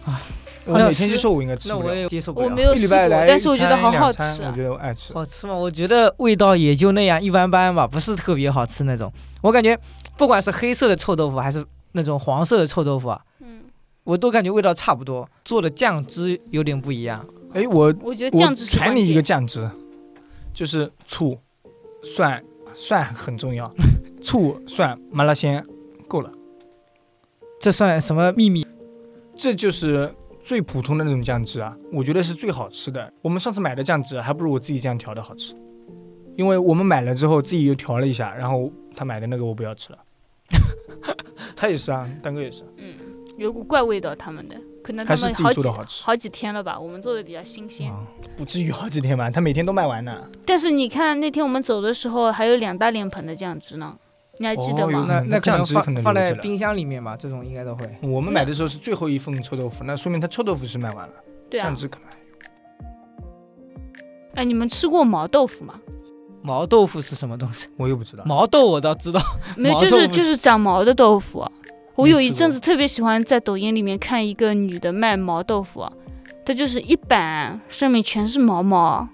[0.05, 0.11] 腐，
[0.67, 1.81] 我那吃每天去说，我应该吃不了。
[1.85, 2.47] 那我也接受不了。
[2.47, 4.51] 我没有吃过一礼拜，来但是我觉得好好两餐吃啊。
[4.51, 5.13] 我觉得我爱吃。
[5.13, 5.55] 好吃吗？
[5.55, 9.13] 我觉得味道也就那样，一般般吧，不是特别好吃那种。
[9.43, 9.79] 我感觉
[10.17, 13.63] 不管是黑色的臭豆腐，还是那种黄色的臭豆腐啊，嗯，
[14.05, 17.25] 我都感觉味道差不多，做的酱汁有点不一样。
[17.53, 19.23] 哎，我我觉得酱汁是关传你一个。
[19.23, 19.71] 酱汁，
[20.53, 21.39] 就是醋、
[22.03, 22.43] 蒜，
[22.75, 23.73] 蒜很重要，
[24.23, 25.65] 醋、蒜、麻辣鲜
[26.09, 26.33] 够了，
[27.61, 28.67] 这算什么秘密？
[29.37, 30.15] 这就是
[30.45, 33.11] 最普通的那种酱汁啊，我觉得是最好吃的。
[33.23, 35.55] 我们上次买的酱汁还不如我自己这样调的好吃，
[36.37, 39.99] 因为我们买了之后自己又调了一下，然后他买的那个我不要吃了。
[41.57, 42.95] 他也是啊，蛋哥也是，嗯，
[43.39, 47.91] 有股怪味道，他们的可能他们好几做的好吃，好几天了吧，我们做的比较新鲜。
[47.91, 49.31] 啊不至于好几天吧？
[49.31, 50.29] 他每天都卖完呢。
[50.45, 53.97] 但是你看那天我们走的时候，还有两大脸盆的酱汁呢，
[54.39, 55.05] 你还记得吗？
[55.05, 57.89] 嗯那那可能酱汁可能放在冰箱里面吧，这种应该都会。
[58.03, 61.15] 我们买的时候是最后一份臭豆腐，那说明他臭豆腐是卖完了，
[61.49, 62.25] 对啊酱，汁可能还有。
[64.37, 65.75] 哎，你们吃过毛豆腐吗？
[66.43, 67.69] 毛豆腐是什么东西？
[67.79, 68.25] 我又不知道。
[68.27, 69.21] 毛豆我倒知道，
[69.57, 71.41] 没有，毛豆就是就是长毛的豆腐。
[71.41, 71.51] 啊
[71.97, 75.93] 我有一阵子特别喜欢在抖音里面看一个女的卖毛豆腐，啊
[76.45, 79.09] 她就是一板上面全是毛毛，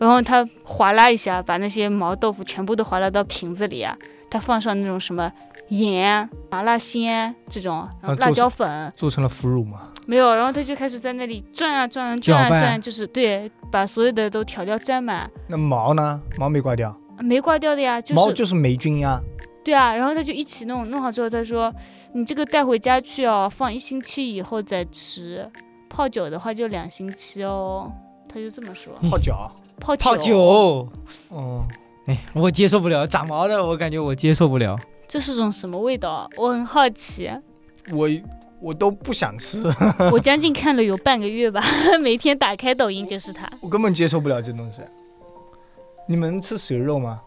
[0.00, 3.94] 然后他划拉一下，把那些毛豆腐全部都划拉到瓶子里啊，
[4.30, 5.30] 他放上那种什么
[5.68, 9.92] 盐、麻辣鲜这种，然后辣椒粉，做成了腐乳嘛？
[10.06, 16.20] 没有，然后他就开始在那里转啊转啊转啊转，就是对，把所有的都调料沾满，那毛呢？
[16.38, 19.20] 毛没刮掉，没刮掉的呀，就是毛就是霉菌呀。
[19.62, 21.72] 对对啊，然后他就一起弄，弄好之后他说，
[22.14, 25.46] 你这个带回家去哦，放一星期以后再吃，
[25.90, 27.92] 泡酒的话就两星期哦，
[28.26, 28.92] 他就这么说。
[29.08, 30.88] 泡脚，泡泡酒，
[31.30, 31.66] 哦，
[32.06, 34.76] 哎，我接受不了长毛的，我感觉我接受不了。
[35.08, 36.28] 这是种什么味道啊？
[36.36, 37.30] 我很好奇。
[37.92, 38.08] 我
[38.60, 39.62] 我都不想吃，
[40.12, 41.60] 我将近看了有半个月吧，
[42.00, 43.50] 每天打开抖音就是它。
[43.60, 44.82] 我根本接受不了这东西。
[46.06, 47.20] 你们吃蛇肉吗？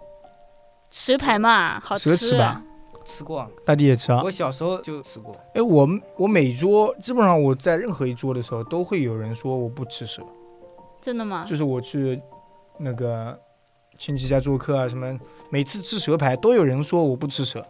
[0.92, 2.12] 蛇排嘛，好吃。
[2.12, 2.62] 蛇吃吧，
[3.04, 4.22] 吃过，大地也吃啊。
[4.24, 5.36] 我小时候就吃过。
[5.56, 5.88] 哎，我
[6.18, 10.22] 我每桌基本上我在任何一桌的时候，都会有人说我不吃蛇。
[11.02, 11.44] 真的吗？
[11.46, 12.22] 就是我去
[12.78, 13.40] 那个
[13.98, 15.18] 亲戚家做客啊，什么
[15.50, 17.66] 每次吃蛇排都有人说我不吃蛇，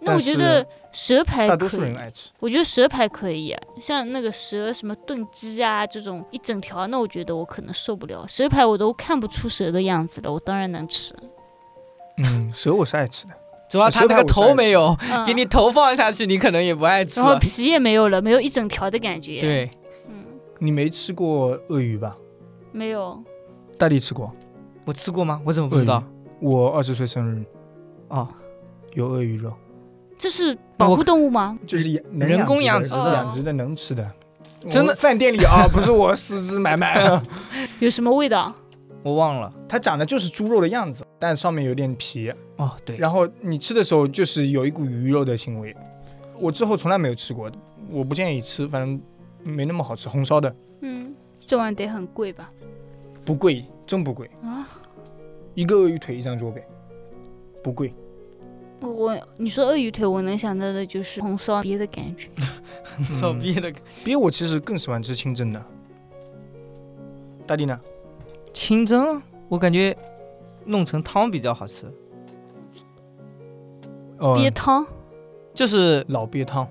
[0.00, 2.30] 那我觉得蛇排大多数人爱吃。
[2.40, 8.26] 我觉得蛇排可以，像那个蛇什么炖鸡啊这种一整条，那我觉得我可能受不了。
[8.26, 11.14] 蛇排我都看不出蛇的样子了，我当然能吃。
[12.16, 13.32] 嗯，蛇我是爱吃的，
[13.68, 17.26] 主要它那个头没有，嗯给你头放下去，你可能也不爱吃了。
[17.26, 19.70] 然后皮也没有了，没有一整条的感觉。，对，
[20.08, 20.24] 嗯，
[20.58, 22.16] 你没吃过鳄鱼吧？
[22.72, 23.22] 没有。
[23.78, 24.32] 大地吃过，
[24.84, 25.40] 我吃过吗？
[25.44, 26.02] 我怎么不知道？
[26.40, 27.44] 我二十岁生日
[28.08, 28.28] 哦，
[28.94, 29.52] 有鳄鱼肉，
[30.18, 31.58] 这是保护动物吗？
[31.66, 34.10] 就是养人工养殖的养殖的能吃的。
[34.68, 37.22] 真的饭店里啊， 不是我私自买卖的，
[37.78, 38.52] 有什么味道？
[39.04, 39.52] 我忘了。
[39.68, 45.74] 它长得就是猪肉的样子，但上面有点皮，哦，对，然后你吃的时候就是有一股鱼肉的腥味。
[46.40, 47.48] 我之后从来没有吃过，
[47.90, 49.00] 我不建议吃，反正
[49.44, 50.08] 没那么好吃。
[50.08, 52.50] 红烧的嗯，这碗得很贵吧？
[53.28, 54.66] 不贵，真不贵，啊，
[55.54, 56.66] 一个鳄鱼腿一张桌呗，
[57.62, 57.92] 不贵。
[58.80, 62.30] 我你说鳄鱼腿，我能想到的就是红烧鳖的感觉。
[63.04, 63.70] 烧鳖的
[64.02, 65.62] 鳖我其实更喜欢吃清蒸的。
[67.46, 67.78] 大地呢？
[68.54, 69.20] 清蒸，
[69.50, 69.94] 我感觉
[70.64, 71.84] 弄成汤比较好吃，
[74.16, 74.86] 哦，鳖汤，
[75.52, 76.66] 就是老鳖汤，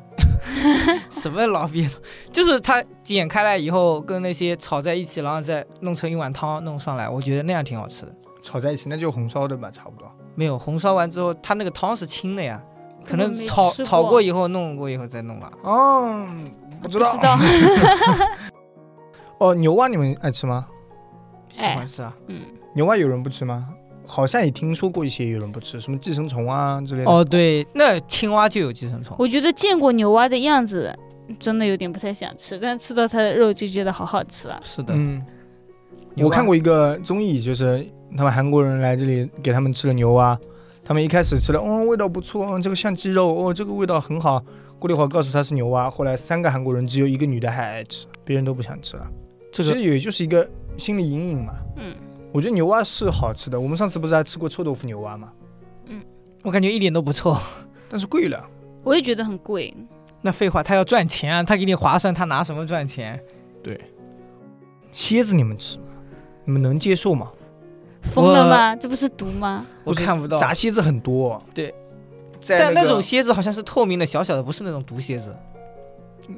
[1.11, 2.01] 什么老鳖汤，
[2.31, 8.15] 就是它剪开来以后跟那些炒在一起，然后再弄成一碗汤弄上来，我觉得那样挺好吃的。
[8.41, 10.11] 炒在一起，那就红烧的吧，差不多。
[10.35, 12.61] 没有红烧完之后，它那个汤是清的呀，
[13.03, 15.51] 可能炒过炒过以后弄过以后再弄了。
[15.63, 16.27] 哦，
[16.81, 17.11] 不知道。
[17.13, 17.37] 不知道。
[19.39, 20.67] 哦，牛蛙你们爱吃吗？
[21.49, 22.13] 喜欢吃啊。
[22.27, 22.41] 嗯，
[22.73, 23.67] 牛蛙有人不吃吗？
[24.07, 27.11] 好像也听说过一些有人不吃，什么寄生虫啊之类的。
[27.11, 29.15] 哦，对，那青蛙就有寄生虫。
[29.19, 30.97] 我觉得见过牛蛙的样子，
[31.37, 34.57] 真的有点不太想吃，但吃到它的肉就觉得好好吃啊。
[34.63, 35.21] 是的，嗯，
[36.15, 37.85] 我看过一个综艺，就是
[38.15, 40.39] 他们韩国人来这里给他们吃了牛蛙，
[40.85, 44.41] 他们一开始吃了，哦，味道不错，哦，这个像鸡肉，哦，这个味道很好。
[44.79, 49.07] 过了一会儿告诉他是牛蛙，后来三个韩国人只有一个女的还爱吃，别人都不想吃了。
[49.51, 50.47] 这个其实也就是一个
[50.77, 51.53] 心理阴影嘛。
[51.77, 51.95] 嗯，
[52.37, 55.33] 我觉得牛蛙是好吃的，我们上次不是还吃过臭豆腐牛蛙吗？
[55.87, 55.99] 嗯
[56.43, 57.35] 我感觉一点都不臭。
[57.89, 58.47] 但是贵了。
[58.83, 59.73] 我也觉得很贵。
[60.21, 63.19] 那废话，他要赚钱啊，他给你划算，他拿什么赚钱？
[63.63, 63.75] 对
[64.91, 65.85] 蝎子你们吃吗？
[66.45, 67.31] 你们能接受吗？
[68.03, 68.75] 疯了吗？
[68.75, 69.65] 这不是毒吗？
[69.83, 70.37] 我看不到。
[70.37, 71.41] 炸蝎子很多。
[71.55, 71.73] 对，
[72.39, 75.35] 在那个但那种蝎子好像是透明的、小小的，不是那种毒蝎子。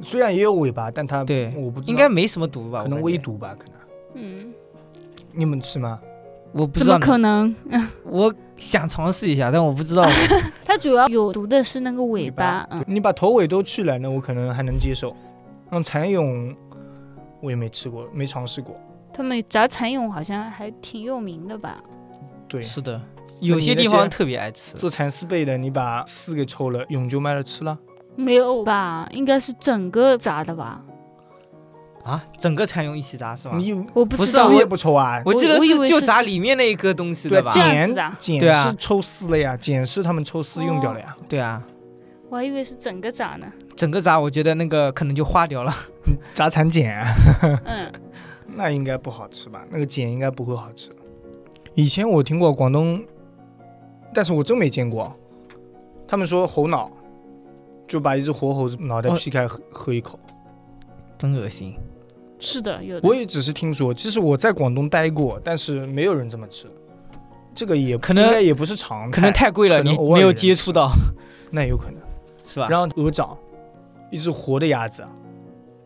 [0.01, 2.83] 虽然也有尾巴，但它对我不知道应该没什么毒吧？
[2.83, 3.17] 可能微。
[3.17, 3.73] 毒吧，可能。
[4.15, 4.53] 嗯，
[5.33, 5.99] 你们吃吗？
[6.51, 7.55] 我不知道，怎么可能？
[8.03, 10.03] 我想尝试一下，但我不知道。
[10.65, 12.67] 它主要有毒的是那个尾巴。
[12.71, 15.15] 嗯，你把头尾都去了，那我可能还能接受。
[15.69, 16.55] 那蚕蛹
[17.41, 18.75] 我也没吃过，没尝试过。
[19.13, 21.77] 他们炸蚕蛹好像还挺有名的吧？
[22.47, 22.99] 对，是的，
[23.41, 24.75] 有些地方特别爱吃。
[24.75, 27.77] 做蚕丝被的，你把丝给抽了，蛹就卖了吃了。
[28.15, 29.07] 没有吧？
[29.11, 30.81] 应该是整个炸的吧？
[32.09, 33.55] 啊，整个蚕蛹一起炸是吧？
[33.57, 35.21] 你我不知道不是我也不抽啊？
[35.25, 37.51] 我记得我以为就是就炸里面那一个东西对的吧？
[37.53, 41.15] 这样茧子的啊茧对啊是抽丝了呀，茧是他们抽丝用掉了呀。
[41.27, 41.61] 对啊，
[42.29, 43.47] 我还以为是整个炸呢。
[43.75, 45.73] 整个炸我觉得那个可能就化掉了。
[46.33, 47.13] 炸蚕茧啊，
[47.65, 47.91] 嗯，
[48.55, 49.63] 那应该不好吃吧？
[49.69, 50.89] 那个茧应该不会好吃。
[51.75, 53.01] 以前我听过广东，
[54.13, 55.15] 但是我真没见过。
[56.07, 56.91] 他们说猴脑，
[57.87, 60.19] 就把一只活猴子脑袋哦劈开喝喝一口。
[61.17, 61.75] 真恶心。
[62.39, 63.07] 是的，有的。
[63.07, 66.67] 我也只是听说，其实我在广东待过，但是没有人这么吃。
[67.53, 70.91] 这个也可能应该也不是常态，可能太贵了，可能你没有接触到，
[71.51, 72.01] 那有可能。
[72.45, 72.67] 是吧？
[72.69, 73.37] 然后鹅掌，
[74.09, 75.05] 一只活的鸭子，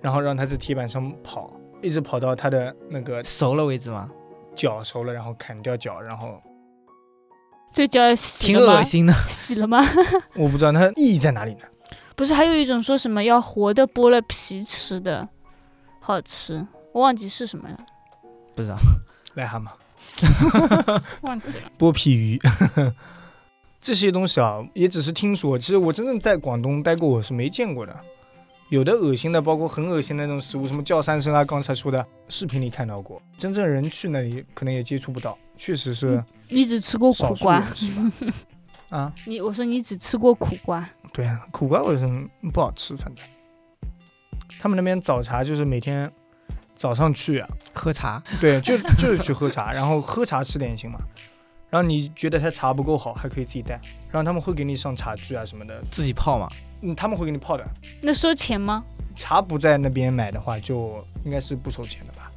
[0.01, 1.51] 然后让它在铁板上跑，
[1.81, 4.09] 一直跑到它的那个熟了为止吗？
[4.55, 6.39] 脚熟了，然后砍掉脚，然后
[7.73, 8.83] 这叫洗挺恶？
[8.83, 9.13] 心的。
[9.27, 9.83] 洗了吗？
[10.37, 11.61] 我不知道它意义在哪里呢？
[12.15, 15.27] 不是，还有一种说什么要活的剥了皮吃的，
[16.05, 17.77] 好吃，我忘记是什么了，
[18.53, 18.75] 不知道。
[19.37, 21.71] 癞蛤蟆、 忘记了。
[21.79, 22.37] 剥皮鱼，
[23.79, 25.57] 这些东西啊，也只是听说。
[25.57, 27.97] 其实我真正在广东待过，我是没见过的。
[28.67, 37.65] 有的恶心的，包括很恶心的那种食物，什么叫三声啊，刚才说的，视频里看到过，真正人去那里可能也接触不到，确实是你只吃过苦瓜。
[38.89, 42.05] 啊，你我说你只吃过苦瓜，对啊，苦瓜我是
[42.51, 43.25] 不好吃，反正
[44.59, 46.11] 他们那边早茶就是每天
[46.75, 50.99] 早上去啊，喝茶，对，就就是去喝茶， 然后喝茶吃点心嘛。
[51.69, 53.79] 然后你觉得他茶不够好，还可以自己带，
[54.11, 56.47] 然后他们会给你上茶具啊什么的，自己泡嘛。
[56.81, 57.65] 嗯，他们会给你泡的。
[58.01, 58.83] 那收钱吗？
[59.15, 62.31] 茶不在那边买的话，就应该是不收钱的吧？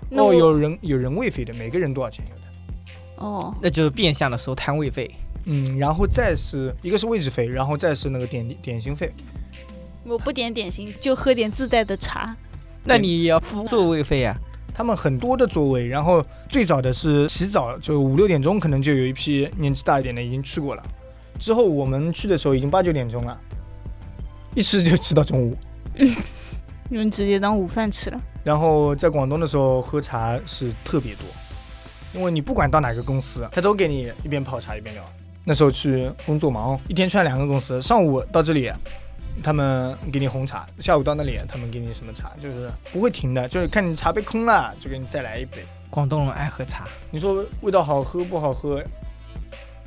[0.00, 2.42] 哦，那我有人有人位费的，每个人多少钱有的。
[3.16, 5.10] 哦，那就是变相的收摊位费。
[5.44, 9.10] 嗯，然后再是一个是位置费，然后再是那个点点心费。
[10.08, 12.34] 我不点点心，就喝点自带的茶。
[12.84, 14.36] 那你也要付座位费啊？
[14.72, 20.82] 他们很多的座位，然后最早的是洗澡，就五六点钟可能就有一批年纪大一点的已经去过了。
[21.40, 23.36] 之后我们去的时候已经八九点钟了，
[24.54, 25.56] 一吃就吃到中午。
[26.88, 28.20] 你们直接当午饭吃了。
[28.44, 31.24] 然后在广东的时候喝茶是特别多，
[32.14, 35.02] 因为你不管到哪个公司，他都给你一边泡茶一边聊。
[35.42, 38.70] 那时候去工作忙，一天串两个公司，上午到这里，
[39.42, 45.64] 他们给你红茶；下午到那里，他们给你什么茶，就是不会停的，就是看你茶杯空了，就给你再来一杯。
[45.88, 48.82] 广东人爱喝茶，你说味道好喝不好喝，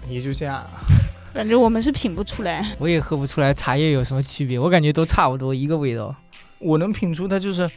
[0.07, 0.65] 也就这样。
[1.33, 2.75] 反正我们是品不出来。
[2.79, 6.15] 我也喝不出来茶叶有什么区别，我感觉都差不多一个味道
[6.57, 7.69] 我能品出它就是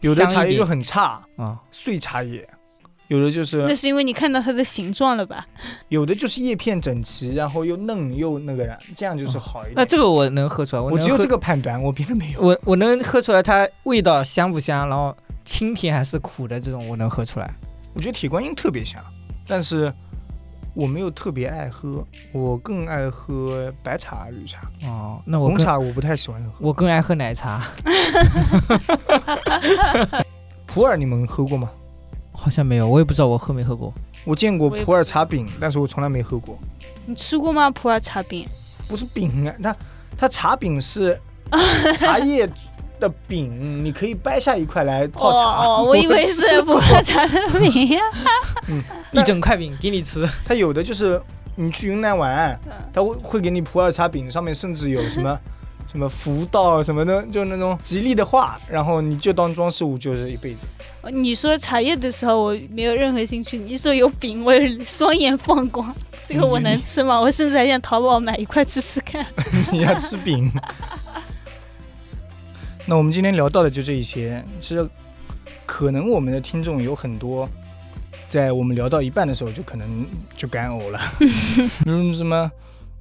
[0.00, 1.58] 有的茶叶就很差，啊。
[1.72, 2.42] 碎茶叶；
[3.10, 5.44] 有的就是那是因为你看到它的形状了吧？
[5.88, 9.74] 有的就是叶片整齐，然后又嫩又那个，这样就是好一点。
[9.74, 12.40] 那这个我能喝出来，能喝我只有这个判断，我别的没有。
[12.40, 15.12] 我我能喝出来它味道香不香，然后
[15.44, 17.52] 清甜还是苦的这种我能喝出来。
[17.94, 19.02] 我觉得铁观音特别香，
[19.44, 19.92] 但是
[20.72, 26.52] 我没有特别爱喝，我更爱喝白茶、绿茶，哦，那我红茶我不太喜欢喝。
[26.60, 27.60] 我更爱喝奶茶
[30.64, 31.68] 普洱你们喝过吗？
[32.32, 33.92] 好像没有，我也不知道我喝没喝过。
[34.24, 36.58] 我见过普洱茶饼，但是我从来没喝过。
[37.06, 37.70] 你吃过吗？
[37.70, 38.46] 普洱茶饼？
[38.88, 39.76] 不是饼啊，它
[40.16, 41.18] 它茶饼是
[41.96, 42.48] 茶叶
[42.98, 45.38] 的饼，你可以掰下一块来泡茶。
[45.38, 48.00] 哦哦，我以为是 普洱茶的饼呀。
[49.12, 51.20] 一整块饼给你吃，它有的就是
[51.56, 55.38] 你去云南玩，嗯它会会给你普洱茶饼，上面甚至有什么
[55.90, 60.58] 什么福到什么的，就那种吉利的话，然后你就当装饰物，就是一辈子。
[61.12, 63.58] 你说茶叶的时候，我没有任何兴趣。
[63.58, 64.52] 你一说有饼，我
[64.86, 65.92] 双眼放光。
[66.28, 67.20] 这个我能吃吗？
[67.20, 69.26] 我甚至还想淘宝买一块吃吃看。
[69.72, 70.52] 你要吃饼。
[72.86, 74.44] 那我们今天聊到的就这一些。
[74.60, 74.88] 其实，
[75.66, 77.48] 可能我们的听众有很多，
[78.26, 82.50] 在我们聊到一半的时候，就可能就干呕了，比如什么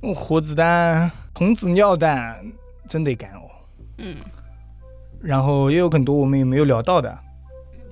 [0.02, 2.40] 嗯活子弹、童子尿蛋，
[2.90, 3.44] 真得干呕。
[4.00, 4.18] 嗯，
[5.22, 7.18] 然后也有很多我们也没有聊到的，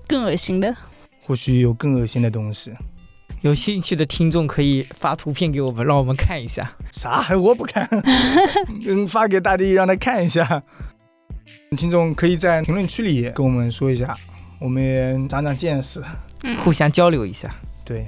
[0.08, 0.76] 更恶心的。
[1.22, 2.74] 或许有更恶心的东西。
[3.42, 6.74] 有兴趣的听众可以发图片给我们，让我们看一下。
[6.92, 7.38] 啥？
[7.38, 7.88] 我不看，
[8.88, 10.64] 嗯，发给大地让他看一下。
[11.78, 14.18] 听众可以在评论区里跟我们说一下，
[14.60, 16.02] 我们也长长见识。
[16.64, 17.54] 互相交流一下。
[17.86, 18.08] 对，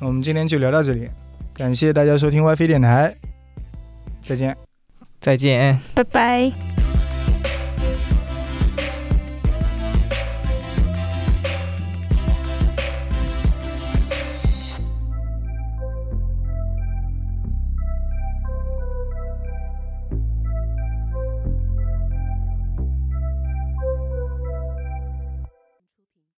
[0.00, 1.08] 那我们今天就聊到这里，
[1.54, 3.16] 感谢大家收听 WiFi 电台，
[4.22, 4.56] 再见。
[5.24, 5.80] 再见。
[5.94, 6.73] 拜拜。